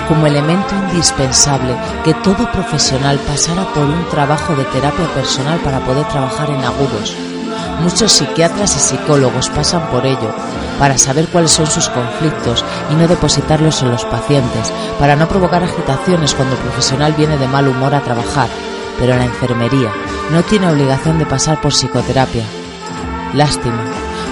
como 0.07 0.27
elemento 0.27 0.73
indispensable 0.75 1.75
que 2.05 2.13
todo 2.13 2.49
profesional 2.53 3.19
pasara 3.27 3.65
por 3.73 3.83
un 3.83 4.07
trabajo 4.07 4.55
de 4.55 4.63
terapia 4.63 5.05
personal 5.13 5.59
para 5.59 5.81
poder 5.81 6.07
trabajar 6.07 6.49
en 6.49 6.63
agudos. 6.63 7.13
Muchos 7.81 8.13
psiquiatras 8.13 8.77
y 8.77 8.79
psicólogos 8.79 9.49
pasan 9.49 9.89
por 9.89 10.05
ello, 10.05 10.33
para 10.79 10.97
saber 10.97 11.27
cuáles 11.27 11.51
son 11.51 11.67
sus 11.67 11.89
conflictos 11.89 12.63
y 12.91 12.95
no 12.95 13.09
depositarlos 13.09 13.81
en 13.81 13.91
los 13.91 14.05
pacientes, 14.05 14.71
para 14.97 15.17
no 15.17 15.27
provocar 15.27 15.63
agitaciones 15.63 16.33
cuando 16.33 16.55
el 16.55 16.61
profesional 16.61 17.11
viene 17.11 17.37
de 17.37 17.49
mal 17.49 17.67
humor 17.67 17.95
a 17.95 17.99
trabajar, 17.99 18.47
pero 18.97 19.17
la 19.17 19.25
enfermería 19.25 19.91
no 20.31 20.43
tiene 20.43 20.71
obligación 20.71 21.19
de 21.19 21.25
pasar 21.25 21.59
por 21.59 21.73
psicoterapia. 21.73 22.45
Lástima, 23.33 23.83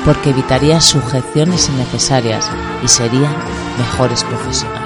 porque 0.06 0.30
evitaría 0.30 0.80
sujeciones 0.80 1.68
innecesarias 1.68 2.50
y 2.82 2.88
serían 2.88 3.36
mejores 3.78 4.24
profesionales. 4.24 4.81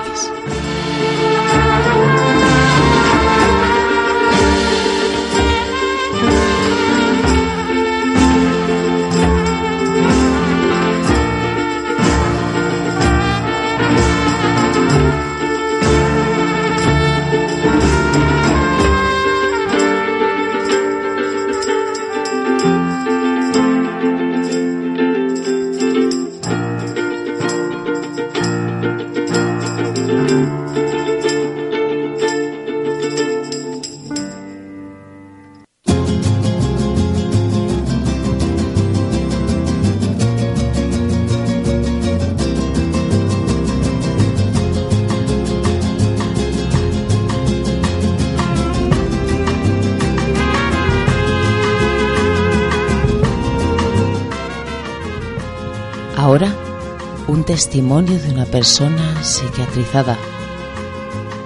Testimonio 57.55 58.19
de 58.19 58.31
una 58.31 58.43
persona 58.43 59.23
psiquiatrizada. 59.23 60.17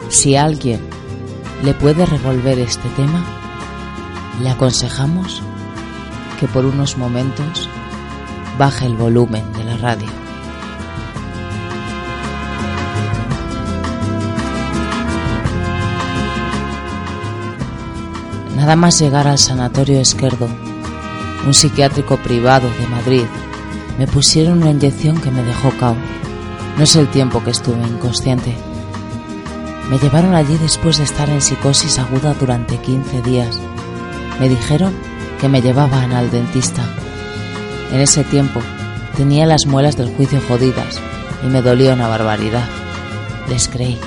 Si 0.09 0.35
alguien 0.35 0.79
le 1.63 1.75
puede 1.75 2.03
revolver 2.03 2.57
este 2.57 2.89
tema, 2.97 3.23
le 4.41 4.49
aconsejamos 4.49 5.43
que 6.39 6.47
por 6.47 6.65
unos 6.65 6.97
momentos 6.97 7.69
baje 8.57 8.87
el 8.87 8.95
volumen 8.95 9.53
de 9.53 9.63
la 9.63 9.77
radio. 9.77 10.07
Nada 18.55 18.75
más 18.75 18.99
llegar 18.99 19.27
al 19.27 19.37
Sanatorio 19.37 20.01
Esquerdo, 20.01 20.47
un 21.45 21.53
psiquiátrico 21.53 22.17
privado 22.17 22.67
de 22.79 22.87
Madrid, 22.87 23.25
me 23.99 24.07
pusieron 24.07 24.61
una 24.61 24.71
inyección 24.71 25.19
que 25.19 25.29
me 25.29 25.43
dejó 25.43 25.71
cao. 25.71 25.97
No 26.77 26.83
es 26.85 26.95
el 26.95 27.09
tiempo 27.09 27.43
que 27.43 27.51
estuve 27.51 27.85
inconsciente. 27.85 28.55
Me 29.89 29.97
llevaron 29.99 30.35
allí 30.35 30.57
después 30.57 30.99
de 30.99 31.03
estar 31.03 31.29
en 31.29 31.41
psicosis 31.41 31.99
aguda 31.99 32.33
durante 32.39 32.77
15 32.77 33.21
días. 33.23 33.59
Me 34.39 34.47
dijeron 34.47 34.93
que 35.41 35.49
me 35.49 35.61
llevaban 35.61 36.13
al 36.13 36.31
dentista. 36.31 36.81
En 37.91 37.99
ese 37.99 38.23
tiempo 38.23 38.61
tenía 39.17 39.45
las 39.45 39.65
muelas 39.65 39.97
del 39.97 40.15
juicio 40.15 40.39
jodidas 40.47 41.01
y 41.43 41.47
me 41.47 41.61
dolía 41.61 41.93
una 41.93 42.07
barbaridad. 42.07 42.69
Les 43.49 43.67
creí. 43.67 43.99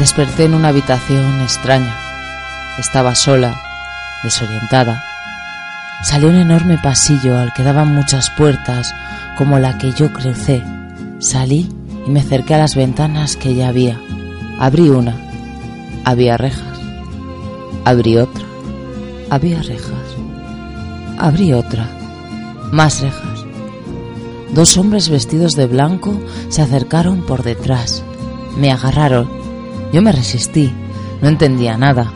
Desperté 0.00 0.44
en 0.44 0.54
una 0.54 0.68
habitación 0.68 1.42
extraña. 1.42 1.94
Estaba 2.78 3.14
sola, 3.14 3.60
desorientada. 4.22 5.04
Salí 6.02 6.24
un 6.24 6.36
enorme 6.36 6.78
pasillo 6.78 7.38
al 7.38 7.52
que 7.52 7.62
daban 7.62 7.94
muchas 7.94 8.30
puertas, 8.30 8.94
como 9.36 9.58
la 9.58 9.76
que 9.76 9.92
yo 9.92 10.10
crucé. 10.10 10.64
Salí 11.18 11.68
y 12.06 12.10
me 12.10 12.20
acerqué 12.20 12.54
a 12.54 12.58
las 12.60 12.76
ventanas 12.76 13.36
que 13.36 13.54
ya 13.54 13.68
había. 13.68 14.00
Abrí 14.58 14.88
una. 14.88 15.14
Había 16.06 16.38
rejas. 16.38 16.78
Abrí 17.84 18.16
otra. 18.16 18.44
Había 19.28 19.60
rejas. 19.60 20.16
Abrí 21.18 21.52
otra. 21.52 21.86
Más 22.72 23.02
rejas. 23.02 23.44
Dos 24.54 24.78
hombres 24.78 25.10
vestidos 25.10 25.52
de 25.52 25.66
blanco 25.66 26.18
se 26.48 26.62
acercaron 26.62 27.20
por 27.26 27.42
detrás. 27.42 28.02
Me 28.56 28.72
agarraron 28.72 29.39
yo 29.92 30.02
me 30.02 30.12
resistí, 30.12 30.72
no 31.20 31.28
entendía 31.28 31.76
nada. 31.76 32.12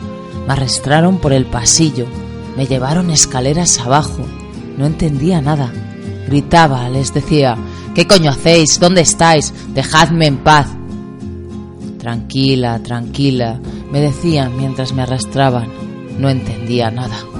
Me 0.47 0.53
arrastraron 0.53 1.17
por 1.17 1.33
el 1.33 1.45
pasillo, 1.45 2.05
me 2.55 2.67
llevaron 2.67 3.09
escaleras 3.09 3.79
abajo. 3.79 4.25
No 4.77 4.85
entendía 4.85 5.41
nada. 5.41 5.71
Gritaba, 6.27 6.89
les 6.89 7.13
decía, 7.13 7.57
¿qué 7.93 8.07
coño 8.07 8.31
hacéis? 8.31 8.79
¿Dónde 8.79 9.01
estáis? 9.01 9.53
Dejadme 9.73 10.27
en 10.27 10.37
paz. 10.37 10.67
Tranquila, 11.99 12.79
tranquila, 12.79 13.59
me 13.91 13.99
decían 13.99 14.57
mientras 14.57 14.93
me 14.93 15.03
arrastraban. 15.03 15.67
No 16.19 16.29
entendía 16.29 16.91
nada. 16.91 17.34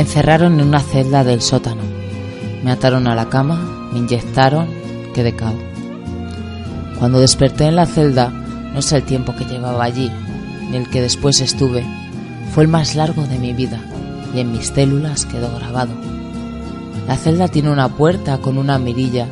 Me 0.00 0.06
encerraron 0.06 0.58
en 0.58 0.66
una 0.66 0.80
celda 0.80 1.24
del 1.24 1.42
sótano. 1.42 1.82
Me 2.64 2.70
ataron 2.70 3.06
a 3.06 3.14
la 3.14 3.28
cama, 3.28 3.90
me 3.92 3.98
inyectaron, 3.98 4.66
quedé 5.12 5.36
cao. 5.36 5.52
Cuando 6.98 7.20
desperté 7.20 7.66
en 7.66 7.76
la 7.76 7.84
celda, 7.84 8.30
no 8.30 8.80
sé 8.80 8.96
el 8.96 9.02
tiempo 9.02 9.36
que 9.36 9.44
llevaba 9.44 9.84
allí, 9.84 10.10
ni 10.70 10.78
el 10.78 10.88
que 10.88 11.02
después 11.02 11.42
estuve. 11.42 11.84
Fue 12.54 12.62
el 12.62 12.70
más 12.70 12.94
largo 12.94 13.26
de 13.26 13.38
mi 13.38 13.52
vida 13.52 13.78
y 14.34 14.40
en 14.40 14.52
mis 14.52 14.68
células 14.68 15.26
quedó 15.26 15.54
grabado. 15.54 15.92
La 17.06 17.18
celda 17.18 17.48
tiene 17.48 17.68
una 17.70 17.90
puerta 17.90 18.38
con 18.38 18.56
una 18.56 18.78
mirilla. 18.78 19.26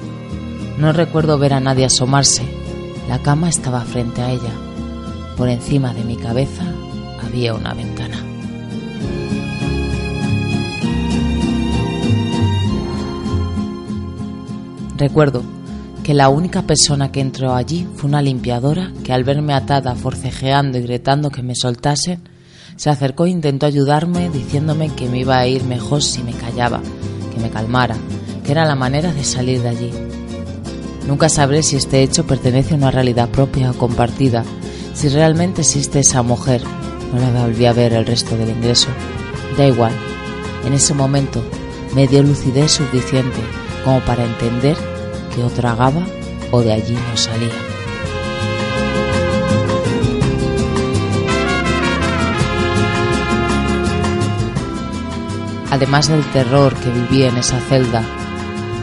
No 0.77 0.93
recuerdo 0.93 1.39
ver 1.39 1.55
a 1.55 1.61
nadie 1.61 1.87
asomarse. 1.87 2.43
La 3.09 3.21
cama 3.21 3.49
estaba 3.49 3.81
frente 3.87 4.21
a 4.21 4.33
ella. 4.33 4.53
Por 5.35 5.49
encima 5.49 5.95
de 5.95 6.05
mi 6.05 6.17
cabeza 6.17 6.65
había 7.25 7.55
una 7.55 7.73
ventana. 7.73 8.28
Recuerdo 14.99 15.45
que 16.03 16.13
la 16.13 16.29
única 16.29 16.63
persona 16.63 17.13
que 17.13 17.21
entró 17.21 17.55
allí 17.55 17.87
fue 17.95 18.09
una 18.09 18.21
limpiadora 18.21 18.93
que 19.05 19.13
al 19.13 19.23
verme 19.23 19.55
atada, 19.55 19.95
forcejeando 19.95 20.77
y 20.77 20.83
gritando 20.83 21.31
que 21.31 21.45
me 21.45 21.55
soltasen, 21.55 22.21
se 22.75 22.91
acercó 22.91 23.27
e 23.27 23.31
intentó 23.31 23.67
ayudarme 23.67 24.29
diciéndome 24.29 24.89
que 24.91 25.09
me 25.09 25.21
iba 25.21 25.39
a 25.39 25.47
ir 25.47 25.63
mejor 25.63 26.03
si 26.03 26.25
me 26.25 26.33
callaba, 26.33 26.81
que 27.33 27.41
me 27.41 27.49
calmara, 27.49 27.97
que 28.45 28.51
era 28.51 28.65
la 28.65 28.75
manera 28.75 29.13
de 29.13 29.23
salir 29.23 29.63
de 29.63 29.69
allí. 29.69 29.91
Nunca 31.07 31.29
sabré 31.29 31.63
si 31.63 31.77
este 31.77 32.03
hecho 32.03 32.27
pertenece 32.27 32.75
a 32.75 32.79
una 32.79 32.91
realidad 32.91 33.29
propia 33.29 33.71
o 33.71 33.75
compartida, 33.75 34.45
si 34.95 35.09
realmente 35.09 35.61
existe 35.61 36.01
esa 36.01 36.23
mujer. 36.23 36.61
No 37.15 37.21
la 37.21 37.45
volví 37.45 37.67
a 37.67 37.73
ver 37.73 37.93
el 37.93 38.05
resto 38.05 38.37
del 38.37 38.51
ingreso. 38.51 38.89
Da 39.57 39.65
igual. 39.65 39.93
En 40.67 40.73
ese 40.73 40.93
momento 40.93 41.41
me 41.95 42.09
dio 42.09 42.23
lucidez 42.25 42.73
suficiente 42.73 43.68
para 44.07 44.25
entender 44.25 44.77
que 45.35 45.43
o 45.43 45.49
tragaba 45.49 46.03
o 46.51 46.61
de 46.61 46.73
allí 46.73 46.95
no 46.95 47.17
salía. 47.17 47.55
Además 55.71 56.09
del 56.09 56.25
terror 56.33 56.75
que 56.75 56.91
viví 56.91 57.25
en 57.25 57.37
esa 57.37 57.61
celda, 57.61 58.03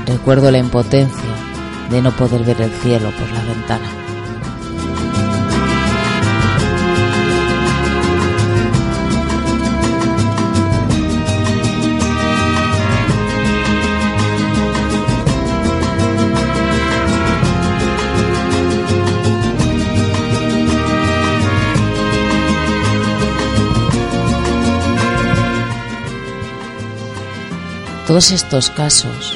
recuerdo 0.06 0.52
la 0.52 0.60
impotencia 0.60 1.36
de 1.90 2.02
no 2.02 2.12
poder 2.12 2.44
ver 2.44 2.62
el 2.62 2.72
cielo 2.72 3.10
por 3.12 3.30
la 3.32 3.44
ventana. 3.44 4.05
Todos 28.08 28.32
estos 28.32 28.70
casos 28.70 29.36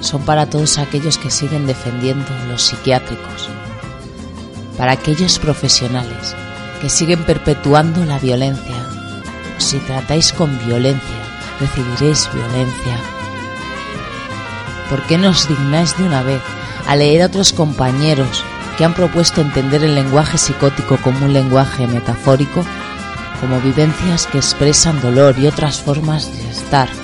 son 0.00 0.22
para 0.22 0.46
todos 0.46 0.78
aquellos 0.78 1.16
que 1.16 1.30
siguen 1.30 1.64
defendiendo 1.64 2.26
los 2.48 2.62
psiquiátricos, 2.62 3.48
para 4.76 4.92
aquellos 4.92 5.38
profesionales 5.38 6.34
que 6.80 6.90
siguen 6.90 7.22
perpetuando 7.22 8.04
la 8.04 8.18
violencia. 8.18 8.74
Si 9.58 9.78
tratáis 9.78 10.32
con 10.32 10.58
violencia, 10.66 11.16
recibiréis 11.60 12.28
violencia. 12.34 12.96
¿Por 14.90 15.00
qué 15.04 15.16
no 15.16 15.28
os 15.28 15.46
dignáis 15.46 15.96
de 15.96 16.02
una 16.02 16.24
vez 16.24 16.42
a 16.88 16.96
leer 16.96 17.22
a 17.22 17.26
otros 17.26 17.52
compañeros 17.52 18.42
que 18.76 18.84
han 18.84 18.92
propuesto 18.92 19.40
entender 19.40 19.84
el 19.84 19.94
lenguaje 19.94 20.36
psicótico 20.36 20.96
como 20.96 21.26
un 21.26 21.32
lenguaje 21.32 21.86
metafórico, 21.86 22.64
como 23.40 23.60
vivencias 23.60 24.26
que 24.26 24.38
expresan 24.38 25.00
dolor 25.00 25.38
y 25.38 25.46
otras 25.46 25.80
formas 25.80 26.36
de 26.36 26.50
estar? 26.50 27.03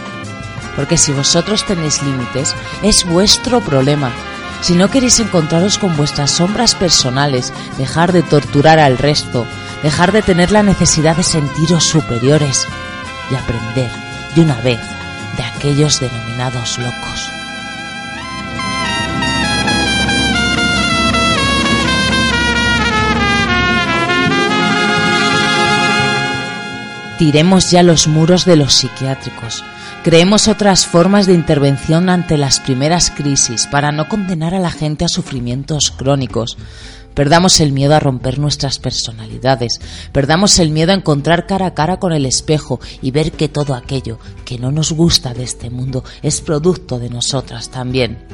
Porque 0.80 0.96
si 0.96 1.12
vosotros 1.12 1.66
tenéis 1.66 2.02
límites, 2.02 2.56
es 2.82 3.04
vuestro 3.04 3.60
problema. 3.60 4.14
Si 4.62 4.72
no 4.72 4.88
queréis 4.88 5.20
encontraros 5.20 5.76
con 5.76 5.94
vuestras 5.94 6.30
sombras 6.30 6.74
personales, 6.74 7.52
dejar 7.76 8.12
de 8.12 8.22
torturar 8.22 8.78
al 8.78 8.96
resto, 8.96 9.46
dejar 9.82 10.10
de 10.10 10.22
tener 10.22 10.50
la 10.52 10.62
necesidad 10.62 11.18
de 11.18 11.22
sentiros 11.22 11.84
superiores 11.84 12.66
y 13.30 13.34
aprender 13.34 13.90
de 14.34 14.40
una 14.40 14.54
vez 14.62 14.80
de 15.36 15.42
aquellos 15.42 16.00
denominados 16.00 16.78
locos. 16.78 17.28
Tiremos 27.18 27.70
ya 27.70 27.82
los 27.82 28.08
muros 28.08 28.46
de 28.46 28.56
los 28.56 28.72
psiquiátricos, 28.72 29.62
Creemos 30.02 30.48
otras 30.48 30.86
formas 30.86 31.26
de 31.26 31.34
intervención 31.34 32.08
ante 32.08 32.38
las 32.38 32.58
primeras 32.58 33.10
crisis 33.10 33.66
para 33.66 33.92
no 33.92 34.08
condenar 34.08 34.54
a 34.54 34.58
la 34.58 34.70
gente 34.70 35.04
a 35.04 35.08
sufrimientos 35.08 35.90
crónicos. 35.90 36.56
Perdamos 37.12 37.60
el 37.60 37.72
miedo 37.72 37.94
a 37.94 38.00
romper 38.00 38.38
nuestras 38.38 38.78
personalidades, 38.78 39.78
perdamos 40.10 40.58
el 40.58 40.70
miedo 40.70 40.92
a 40.92 40.94
encontrar 40.94 41.46
cara 41.46 41.66
a 41.66 41.74
cara 41.74 41.98
con 41.98 42.14
el 42.14 42.24
espejo 42.24 42.80
y 43.02 43.10
ver 43.10 43.32
que 43.32 43.50
todo 43.50 43.74
aquello 43.74 44.18
que 44.46 44.58
no 44.58 44.72
nos 44.72 44.92
gusta 44.92 45.34
de 45.34 45.42
este 45.42 45.68
mundo 45.68 46.02
es 46.22 46.40
producto 46.40 46.98
de 46.98 47.10
nosotras 47.10 47.68
también. 47.68 48.24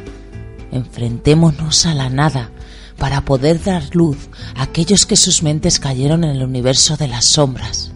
Enfrentémonos 0.71 1.85
a 1.85 1.95
la 1.95 2.09
nada 2.09 2.53
para 2.97 3.25
poder 3.25 3.61
dar 3.61 3.83
luz 3.93 4.29
a 4.55 4.63
aquellos 4.63 5.05
que 5.05 5.17
sus 5.17 5.43
mentes 5.43 5.81
cayeron 5.81 6.23
en 6.23 6.31
el 6.37 6.45
universo 6.45 6.97
de 6.97 7.09
las 7.09 7.25
sombras. 7.25 7.96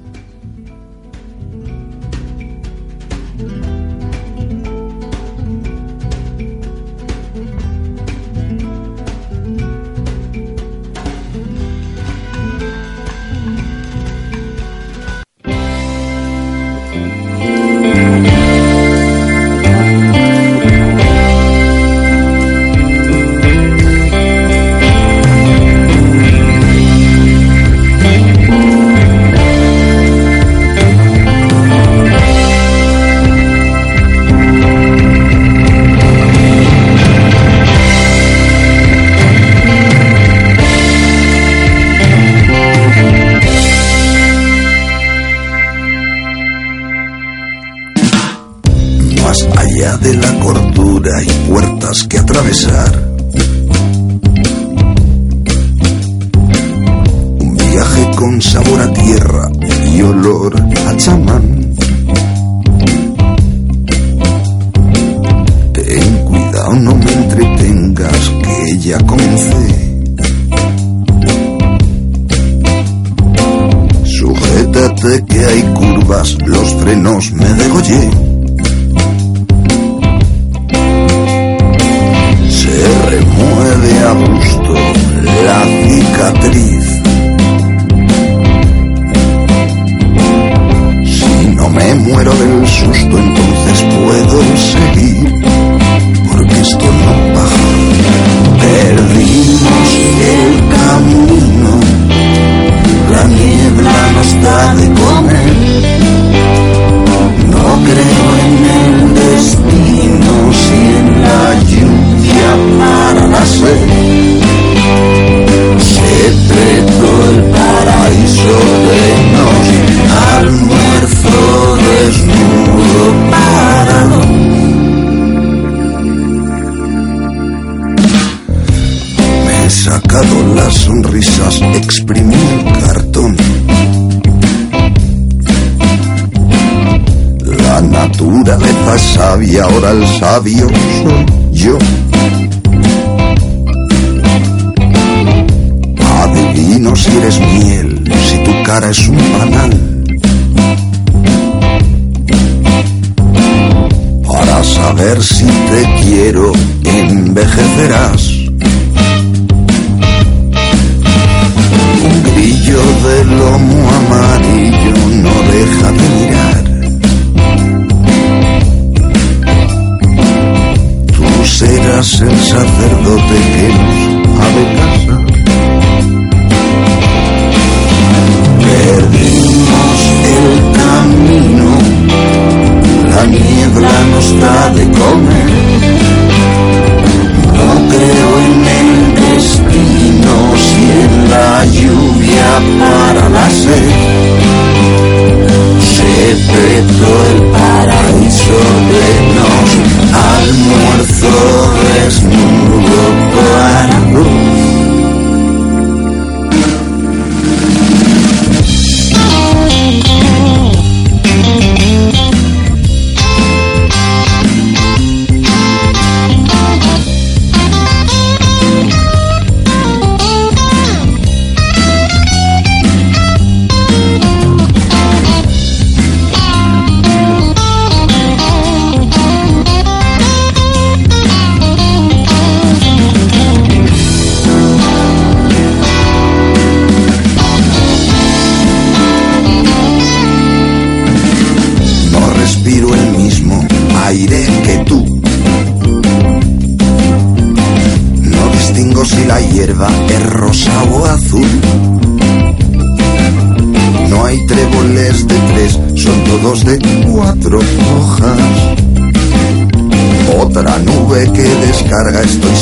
Sabio 140.21 140.90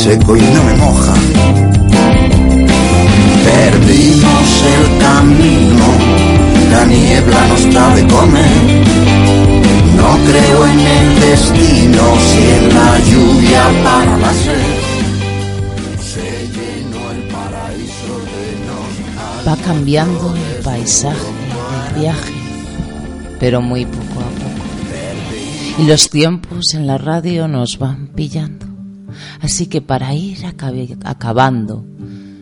seco 0.08 0.36
y 0.36 0.40
no 0.40 0.64
me 0.64 0.74
moja. 0.74 1.14
Perdimos 3.44 4.48
el 4.76 4.84
camino, 5.06 5.86
la 6.70 6.84
niebla 6.86 7.46
nos 7.48 7.74
da 7.74 7.94
de 7.94 8.06
comer. 8.06 8.56
No 9.98 10.10
creo 10.28 10.66
en 10.72 10.80
el 10.96 11.20
destino, 11.20 12.02
si 12.28 12.42
en 12.58 12.64
la 12.78 12.90
lluvia 13.10 13.62
para 13.84 14.16
la 14.24 14.32
sed. 14.32 14.68
Se 16.12 16.28
llenó 16.56 17.02
el 17.14 17.22
paraíso 17.34 18.14
de 18.32 18.46
nos. 18.66 19.46
Va 19.46 19.56
cambiando 19.62 20.34
el 20.34 20.62
paisaje 20.62 21.30
del 21.72 22.00
viaje, 22.00 22.32
pero 23.38 23.60
muy 23.60 23.84
poco 23.84 24.20
a 24.20 24.30
poco. 24.40 25.82
Y 25.82 25.86
los 25.86 26.08
tiempos 26.08 26.72
en 26.72 26.86
la 26.86 26.96
radio 26.96 27.46
nos 27.46 27.78
van 27.78 28.06
pillando. 28.06 28.67
Así 29.48 29.66
que 29.66 29.80
para 29.80 30.14
ir 30.14 30.44
acabando, 31.04 31.82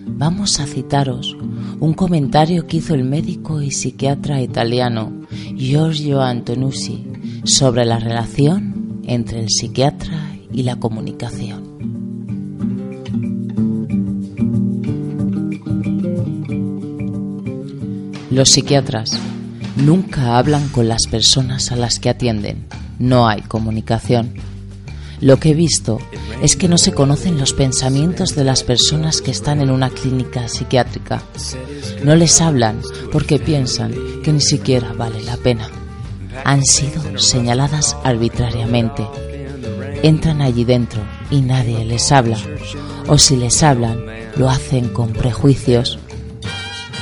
vamos 0.09 0.59
a 0.59 0.67
citaros 0.67 1.37
un 1.79 1.95
comentario 1.95 2.67
que 2.67 2.79
hizo 2.79 2.97
el 2.97 3.05
médico 3.05 3.63
y 3.63 3.71
psiquiatra 3.71 4.43
italiano 4.43 5.13
Giorgio 5.55 6.21
Antonucci 6.21 7.07
sobre 7.45 7.85
la 7.85 8.01
relación 8.01 9.03
entre 9.05 9.39
el 9.39 9.51
psiquiatra 9.51 10.37
y 10.53 10.65
la 10.65 10.81
comunicación. 10.81 11.63
Los 18.33 18.49
psiquiatras 18.49 19.17
nunca 19.77 20.39
hablan 20.39 20.69
con 20.71 20.89
las 20.89 21.07
personas 21.09 21.71
a 21.71 21.77
las 21.77 22.01
que 22.01 22.09
atienden. 22.09 22.67
No 22.99 23.29
hay 23.29 23.43
comunicación. 23.43 24.35
Lo 25.21 25.39
que 25.39 25.51
he 25.51 25.55
visto 25.55 25.99
es 26.43 26.57
que 26.57 26.69
no 26.69 26.79
se 26.79 26.93
conocen 26.93 27.39
los 27.39 27.53
pensamientos 27.53 28.35
de 28.35 28.45
las 28.45 28.63
personas 28.63 29.23
que 29.23 29.31
están 29.31 29.61
en 29.61 29.71
una 29.71 29.91
clínica 29.91 30.49
psiquiátrica. 30.49 31.23
No 32.05 32.15
les 32.15 32.41
hablan 32.41 32.81
porque 33.13 33.39
piensan 33.39 33.95
que 34.23 34.33
ni 34.33 34.41
siquiera 34.41 34.93
vale 34.93 35.23
la 35.23 35.37
pena. 35.37 35.69
Han 36.45 36.65
sido 36.65 37.19
señaladas 37.19 37.97
arbitrariamente. 38.05 39.07
Entran 40.03 40.43
allí 40.43 40.65
dentro 40.65 41.01
y 41.31 41.41
nadie 41.41 41.85
les 41.85 42.13
habla. 42.13 42.39
O 43.09 43.19
si 43.19 43.37
les 43.37 43.63
hablan, 43.63 44.05
lo 44.37 44.51
hacen 44.51 44.91
con 44.91 45.13
prejuicios. 45.13 45.99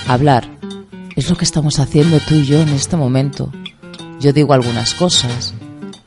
Hablar 0.06 0.48
es 1.16 1.28
lo 1.28 1.36
que 1.36 1.44
estamos 1.44 1.78
haciendo 1.80 2.20
tú 2.20 2.34
y 2.34 2.44
yo 2.44 2.60
en 2.60 2.68
este 2.68 2.96
momento. 2.96 3.50
Yo 4.20 4.32
digo 4.32 4.54
algunas 4.54 4.94
cosas, 4.94 5.54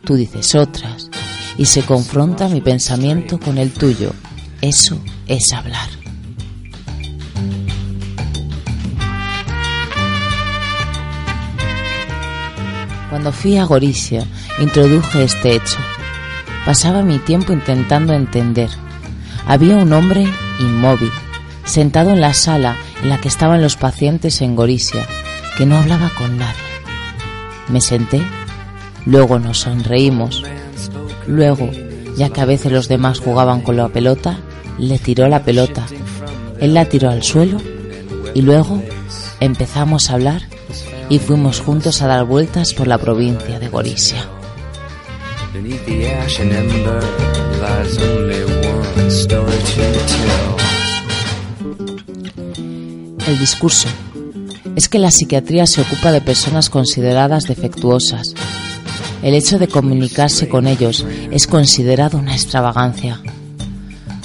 tú 0.04 0.16
dices 0.16 0.56
otras, 0.56 1.10
y 1.58 1.66
se 1.66 1.84
confronta 1.84 2.48
mi 2.50 2.62
pensamiento 2.62 3.40
con 3.40 3.58
el 3.58 3.72
tuyo. 3.72 4.14
Eso 4.62 5.00
es 5.28 5.52
hablar. 5.54 5.90
Cuando 13.10 13.32
fui 13.32 13.58
a 13.58 13.66
Gorizia, 13.66 14.26
introduje 14.60 15.24
este 15.24 15.56
hecho. 15.56 15.78
Pasaba 16.66 17.02
mi 17.02 17.20
tiempo 17.20 17.54
intentando 17.54 18.14
entender. 18.14 18.70
Había 19.48 19.78
un 19.78 19.94
hombre 19.94 20.28
inmóvil, 20.60 21.12
sentado 21.64 22.12
en 22.12 22.22
la 22.22 22.34
sala 22.34 22.76
en 23.02 23.10
la 23.10 23.20
que 23.20 23.30
estaban 23.30 23.62
los 23.62 23.78
pacientes 23.78 24.42
en 24.42 24.56
Gorizia, 24.56 25.08
que 25.58 25.66
no 25.66 25.78
hablaba 25.78 26.10
con 26.18 26.38
nadie. 26.38 26.60
Me 27.70 27.82
senté, 27.82 28.22
luego 29.06 29.40
nos 29.40 29.60
sonreímos, 29.60 30.44
luego, 31.28 31.70
ya 32.18 32.30
que 32.30 32.42
a 32.42 32.46
veces 32.46 32.72
los 32.72 32.88
demás 32.88 33.20
jugaban 33.20 33.62
con 33.62 33.78
la 33.78 33.90
pelota, 33.90 34.40
le 34.78 34.98
tiró 35.00 35.28
la 35.28 35.44
pelota, 35.44 35.86
él 36.60 36.74
la 36.74 36.86
tiró 36.86 37.10
al 37.10 37.24
suelo 37.24 37.58
y 38.34 38.42
luego 38.42 38.82
empezamos 39.40 40.10
a 40.10 40.14
hablar 40.14 40.42
y 41.10 41.20
fuimos 41.20 41.62
juntos 41.62 42.02
a 42.02 42.08
dar 42.08 42.26
vueltas 42.26 42.74
por 42.74 42.88
la 42.88 42.98
provincia 42.98 43.60
de 43.60 43.70
Gorizia. 43.70 44.26
El 53.28 53.40
discurso 53.40 53.88
es 54.76 54.90
que 54.90 55.00
la 55.00 55.12
psiquiatría 55.12 55.66
se 55.66 55.82
ocupa 55.82 56.12
de 56.12 56.22
personas 56.22 56.70
consideradas 56.70 57.46
defectuosas. 57.46 58.34
El 59.24 59.34
hecho 59.34 59.58
de 59.58 59.68
comunicarse 59.68 60.48
con 60.48 60.68
ellos 60.68 61.06
es 61.32 61.48
considerado 61.48 62.18
una 62.18 62.34
extravagancia. 62.34 63.20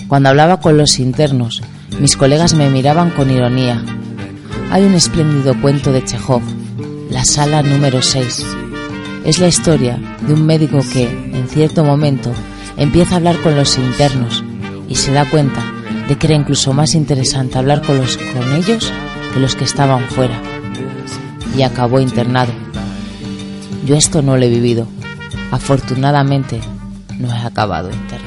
Cuando 0.07 0.29
hablaba 0.29 0.61
con 0.61 0.77
los 0.77 0.99
internos, 0.99 1.63
mis 1.99 2.17
colegas 2.17 2.55
me 2.55 2.69
miraban 2.69 3.11
con 3.11 3.31
ironía. 3.31 3.83
Hay 4.71 4.85
un 4.85 4.95
espléndido 4.95 5.59
cuento 5.61 5.93
de 5.93 6.05
Chekhov, 6.05 6.43
La 7.11 7.25
sala 7.25 7.63
número 7.63 8.03
6. 8.03 8.45
Es 9.25 9.39
la 9.39 9.49
historia 9.49 9.99
de 10.27 10.35
un 10.35 10.45
médico 10.45 10.81
que, 10.93 11.05
en 11.05 11.49
cierto 11.49 11.85
momento, 11.85 12.31
empieza 12.77 13.15
a 13.15 13.17
hablar 13.19 13.41
con 13.41 13.57
los 13.57 13.79
internos 13.79 14.45
y 14.89 14.95
se 14.97 15.13
da 15.13 15.29
cuenta 15.29 15.63
de 16.09 16.17
que 16.17 16.27
era 16.27 16.37
incluso 16.37 16.73
más 16.75 16.95
interesante 16.95 17.59
hablar 17.59 17.83
con, 17.83 17.97
los, 17.97 18.19
con 18.19 18.55
ellos 18.55 18.93
que 19.33 19.41
los 19.41 19.57
que 19.57 19.65
estaban 19.65 20.03
fuera. 20.11 20.39
Y 21.57 21.63
acabó 21.63 22.01
internado. 22.01 22.53
Yo 23.85 23.97
esto 23.97 24.23
no 24.23 24.37
lo 24.37 24.45
he 24.45 24.49
vivido. 24.49 24.87
Afortunadamente, 25.51 26.61
no 27.19 27.35
he 27.35 27.39
acabado 27.39 27.91
internado. 27.91 28.22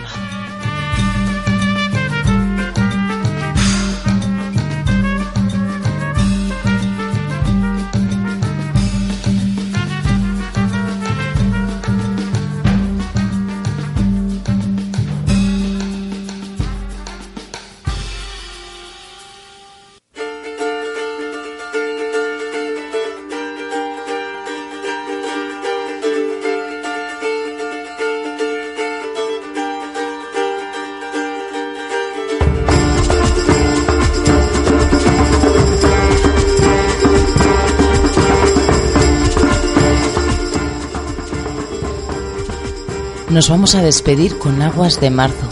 Nos 43.35 43.49
vamos 43.49 43.75
a 43.75 43.81
despedir 43.81 44.37
con 44.37 44.61
aguas 44.61 45.01
de 45.01 45.09
marzo, 45.09 45.45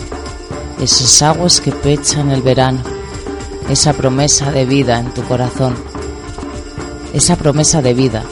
esas 0.79 1.21
aguas 1.21 1.59
que 1.59 1.73
pechan 1.73 2.31
el 2.31 2.41
verano, 2.41 2.81
esa 3.69 3.91
promesa 3.91 4.53
de 4.53 4.63
vida 4.63 5.01
en 5.01 5.13
tu 5.13 5.21
corazón, 5.23 5.75
esa 7.11 7.35
promesa 7.35 7.81
de 7.81 7.93
vida 7.93 8.23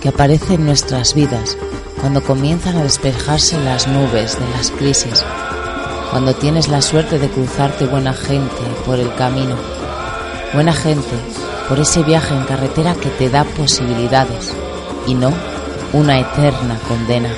que 0.00 0.10
aparece 0.10 0.54
en 0.54 0.64
nuestras 0.64 1.14
vidas 1.14 1.58
cuando 2.00 2.22
comienzan 2.22 2.76
a 2.76 2.84
despejarse 2.84 3.58
las 3.58 3.88
nubes 3.88 4.38
de 4.38 4.48
las 4.50 4.70
crisis, 4.70 5.24
cuando 6.12 6.32
tienes 6.32 6.68
la 6.68 6.80
suerte 6.80 7.18
de 7.18 7.28
cruzarte 7.28 7.86
buena 7.86 8.12
gente 8.12 8.62
por 8.86 9.00
el 9.00 9.12
camino, 9.16 9.56
buena 10.54 10.72
gente 10.72 11.16
por 11.68 11.80
ese 11.80 12.04
viaje 12.04 12.32
en 12.32 12.44
carretera 12.44 12.94
que 12.94 13.10
te 13.10 13.28
da 13.28 13.42
posibilidades 13.42 14.54
y 15.08 15.14
no 15.14 15.32
una 15.92 16.20
eterna 16.20 16.78
condena 16.86 17.30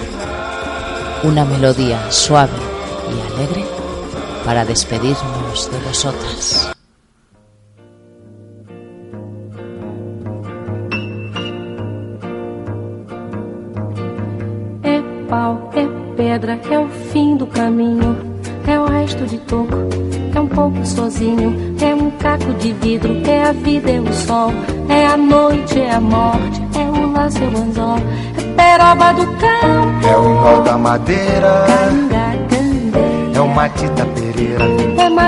una 1.24 1.44
melodía 1.44 2.10
suave 2.10 2.52
y 3.08 3.32
alegre 3.32 3.64
para 4.44 4.64
despedirnos 4.64 5.70
de 5.70 5.78
vosotras. 5.78 6.71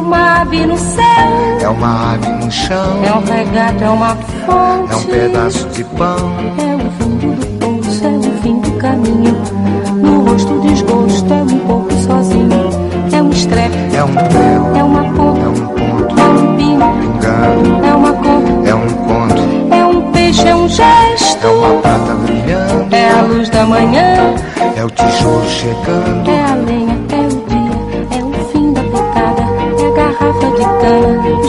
É 0.00 0.02
uma 0.02 0.40
ave 0.40 0.64
no 0.64 0.78
céu. 0.78 1.58
É 1.60 1.68
uma 1.68 2.14
ave 2.14 2.26
no 2.26 2.50
chão. 2.50 3.04
É 3.04 3.12
um 3.12 3.22
regato, 3.22 3.84
é 3.84 3.88
uma 3.90 4.16
fonte. 4.16 4.92
É 4.92 4.96
um 4.96 5.02
pedaço 5.04 5.68
de 5.68 5.84
pão. 5.84 6.16
É 6.56 6.74
o 6.74 6.90
fundo 6.92 7.36
do 7.36 7.46
poço, 7.58 8.06
é 8.06 8.08
o 8.08 8.42
fim 8.42 8.60
do 8.60 8.72
caminho. 8.78 9.36
No 9.96 10.24
rosto 10.24 10.58
desgosto, 10.60 11.30
é 11.30 11.42
um 11.42 11.58
pouco 11.66 11.92
sozinho. 11.92 12.70
É 13.12 13.22
um 13.22 13.28
estrepe. 13.28 13.76
É 13.94 14.02
um 14.02 14.14
prego. 14.14 14.74
É 14.74 14.82
uma 14.82 15.04
ponta. 15.12 15.40
É 15.42 15.48
um 15.48 15.66
ponto. 15.66 16.18
É 16.18 16.24
um 16.24 16.56
pino. 16.56 16.92
Pingando. 17.02 17.84
É 17.84 17.94
uma 17.94 18.12
conta. 18.14 18.68
É 18.70 18.74
um 18.74 18.88
conto. 18.88 19.74
É 19.74 19.84
um 19.84 20.12
peixe, 20.12 20.48
é 20.48 20.56
um 20.56 20.66
gesto. 20.66 21.46
É 21.46 21.50
uma 21.50 21.82
prata 21.82 22.14
brilhando. 22.14 22.96
É 22.96 23.10
a 23.10 23.20
luz 23.20 23.50
da 23.50 23.66
manhã. 23.66 24.34
É 24.76 24.82
o 24.82 24.88
tijolo 24.88 25.46
chegando. 25.46 26.30
É 26.30 26.42
a 26.42 26.54
lenha, 26.54 26.89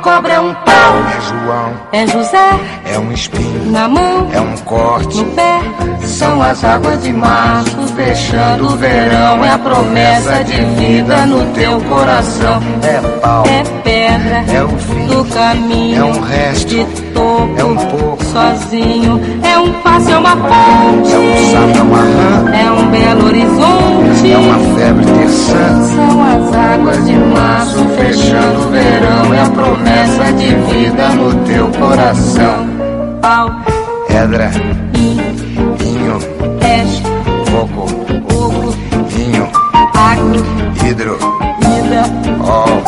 Cobra, 0.00 0.32
é 0.34 0.40
um 0.40 0.54
pau, 0.54 0.94
É 1.16 1.20
João, 1.20 1.80
é 1.92 2.06
José 2.06 2.79
na 3.70 3.88
mão, 3.88 4.26
é 4.32 4.40
um 4.40 4.56
corte. 4.58 5.16
no 5.18 5.24
pé. 5.32 5.60
São 6.02 6.42
as 6.42 6.64
águas 6.64 7.02
de 7.02 7.12
março 7.12 7.76
fechando 7.94 8.66
o 8.66 8.76
verão, 8.76 9.44
é 9.44 9.50
a 9.52 9.58
promessa 9.58 10.42
de 10.44 10.56
vida 10.74 11.26
no 11.26 11.44
teu 11.52 11.80
coração. 11.82 12.60
É 12.82 13.00
pau, 13.20 13.44
É 13.46 13.62
pedra, 13.82 14.44
é 14.52 14.62
o 14.64 14.68
fim 14.68 15.06
do 15.06 15.24
caminho. 15.26 15.98
É 16.00 16.04
um 16.04 16.20
resto, 16.20 16.68
de 16.68 16.84
topo, 17.12 17.54
é 17.56 17.64
um 17.64 17.76
pouco, 17.76 18.24
sozinho. 18.24 19.20
É 19.42 19.58
um 19.58 19.72
passo, 19.82 20.10
é 20.10 20.18
uma 20.18 20.36
ponte. 20.36 21.12
é 21.12 21.18
um 21.18 21.50
sapo, 21.52 21.78
é 21.78 21.82
uma 21.82 21.98
rã, 21.98 22.52
É 22.54 22.70
um 22.72 22.90
belo 22.90 23.26
horizonte. 23.26 24.32
é 24.32 24.38
uma 24.38 24.58
febre 24.78 25.04
terçã. 25.06 25.82
São 25.94 26.22
as 26.22 26.54
águas 26.74 27.06
de 27.06 27.12
março 27.12 27.84
fechando 27.96 28.66
o 28.66 28.70
verão. 28.70 29.34
É 29.34 29.42
a 29.42 29.50
promessa 29.50 30.32
de 30.32 30.54
vida 30.72 31.08
no 31.10 31.34
teu 31.46 31.68
coração. 31.68 32.69
Pau, 33.20 33.50
Pedra, 34.08 34.50
vinho, 34.92 35.22
vinho, 35.78 36.18
peixe, 36.58 37.02
fogo, 37.46 37.86
fogo, 38.28 38.74
vinho, 39.08 39.48
água, 39.94 40.88
hidro, 40.88 41.18
vida, 41.60 42.02
ol, 42.42 42.82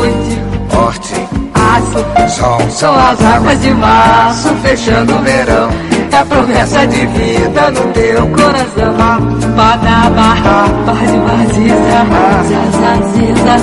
oite, 0.00 0.40
horte, 0.76 1.14
aço. 1.54 2.28
sol. 2.28 2.60
São 2.70 2.94
as 2.94 3.22
águas 3.22 3.60
de 3.60 3.70
março 3.74 4.48
fechando 4.62 5.14
o 5.14 5.18
verão. 5.18 5.68
É 6.12 6.16
a 6.16 6.24
promessa 6.26 6.86
de 6.86 7.06
vida 7.06 7.70
no 7.70 7.92
teu 7.92 8.26
coração. 8.28 9.20
Badabarra, 9.56 10.68
badibaziza, 10.86 12.06
zazaziza, 12.48 13.54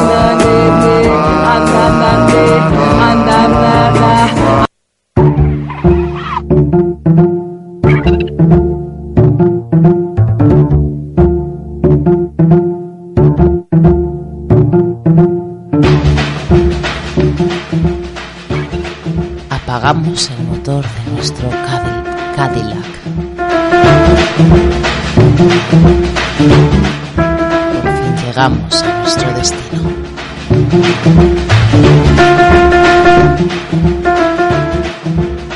Apagamos 19.49 20.29
el 20.31 20.47
motor 20.47 20.83
de 20.83 21.11
nuestro 21.11 21.49
Cadil- 21.49 22.35
Cadillac. 22.35 22.88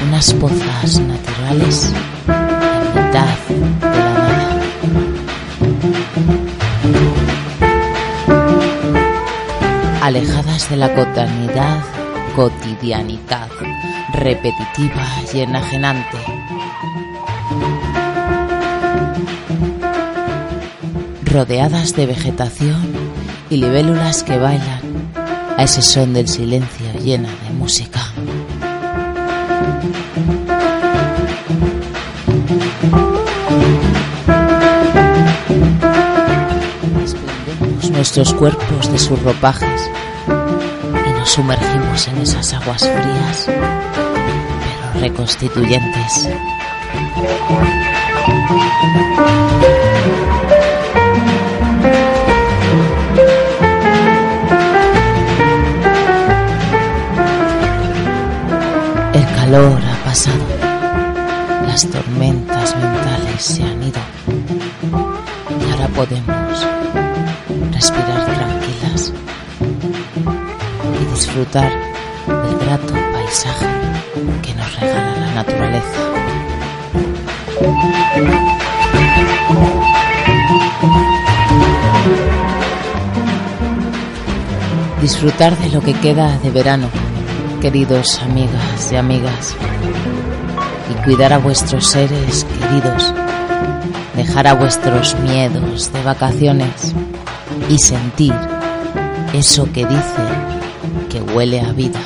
Unas 0.08 0.34
pozas 0.34 1.00
naturales 1.00 1.94
mitad 2.96 3.38
de 3.50 3.60
la 3.60 3.68
nada. 3.74 4.64
alejadas 10.02 10.70
de 10.70 10.78
la 10.78 10.94
cotidianidad, 10.94 11.84
cotidianidad 12.36 13.50
repetitiva 14.14 15.08
y 15.34 15.40
enajenante. 15.40 16.18
Rodeadas 21.24 21.96
de 21.96 22.06
vegetación 22.06 22.82
y 23.50 23.58
libélulas 23.58 24.24
que 24.24 24.38
bailan 24.38 24.83
a 25.58 25.64
ese 25.64 25.82
son 25.82 26.14
del 26.14 26.28
silencio 26.28 26.86
llena 27.04 27.30
de 27.30 27.50
música. 27.52 28.00
Desprendemos 37.00 37.92
nuestros 37.92 38.34
cuerpos 38.34 38.92
de 38.92 38.98
sus 39.00 39.22
ropajes 39.24 39.90
y 40.28 41.20
nos 41.20 41.30
sumergimos 41.30 42.08
en 42.08 42.18
esas 42.18 42.54
aguas 42.54 42.82
frías, 42.82 43.46
pero 43.46 45.02
reconstituyentes. 45.02 46.30
Calor 59.54 59.80
ha 59.86 60.04
pasado, 60.04 60.44
las 61.68 61.88
tormentas 61.88 62.76
mentales 62.76 63.40
se 63.40 63.62
han 63.62 63.84
ido. 63.84 64.02
Y 65.62 65.72
ahora 65.72 65.88
podemos 65.90 66.68
respirar 67.72 68.26
tranquilas 68.26 69.14
y 71.00 71.14
disfrutar 71.14 71.72
del 72.26 72.58
grato 72.66 72.96
paisaje 73.14 73.68
que 74.42 74.56
nos 74.56 74.80
regala 74.80 75.18
la 75.20 75.34
naturaleza. 75.36 76.00
Disfrutar 85.00 85.56
de 85.60 85.70
lo 85.70 85.82
que 85.82 85.94
queda 85.94 86.40
de 86.40 86.50
verano, 86.50 86.90
queridos 87.64 88.20
amigas 88.22 88.92
y 88.92 88.98
amigas, 88.98 89.56
y 90.92 91.06
cuidar 91.06 91.32
a 91.32 91.38
vuestros 91.38 91.88
seres 91.88 92.46
queridos, 92.60 93.14
dejar 94.18 94.48
a 94.48 94.54
vuestros 94.54 95.18
miedos 95.20 95.94
de 95.94 96.04
vacaciones 96.04 96.94
y 97.70 97.78
sentir 97.78 98.34
eso 99.32 99.64
que 99.72 99.86
dice 99.86 100.24
que 101.10 101.22
huele 101.22 101.62
a 101.62 101.72
vida. 101.72 102.02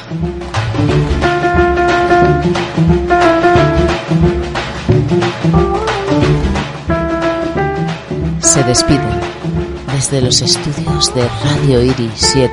Se 8.41 8.63
despiden 8.63 9.19
desde 9.91 10.21
los 10.21 10.39
estudios 10.43 11.15
de 11.15 11.27
Radio 11.43 11.81
Iris 11.81 12.13
7, 12.13 12.51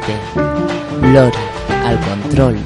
Lori 1.03 1.37
al 1.85 2.01
control 2.01 2.57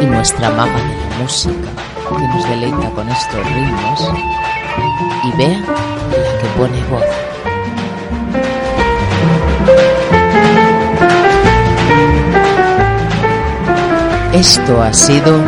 y 0.00 0.06
nuestra 0.06 0.50
maga 0.50 0.76
de 0.76 0.96
la 0.96 1.18
música 1.22 1.70
que 2.08 2.28
nos 2.28 2.48
deleita 2.48 2.90
con 2.90 3.08
estos 3.08 3.44
ritmos 3.52 4.12
y 5.24 5.36
Bea 5.36 5.58
la 5.58 6.38
que 6.40 6.48
pone 6.56 6.84
voz. 6.84 7.04
Esto 14.32 14.82
ha 14.82 14.92
sido 14.92 15.38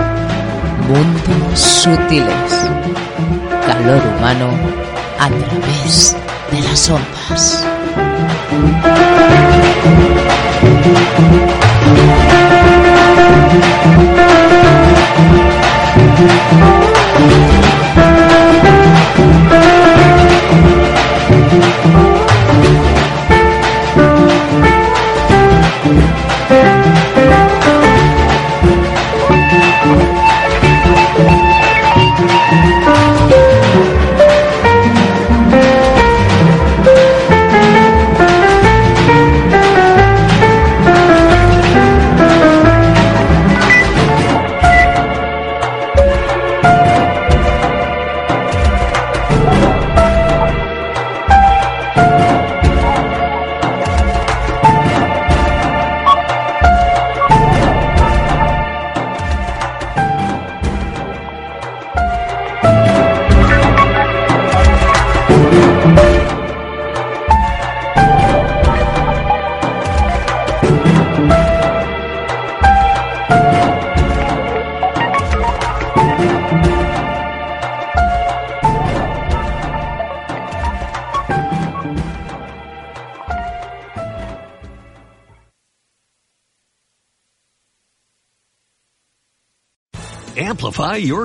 Mundos 0.89 1.61
Sutiles, 1.61 2.69
calor 3.67 4.03
humano 4.17 4.49
a 5.19 5.29
través 5.29 6.17
de 6.51 6.61
las 6.63 6.89
ondas. 6.89 7.65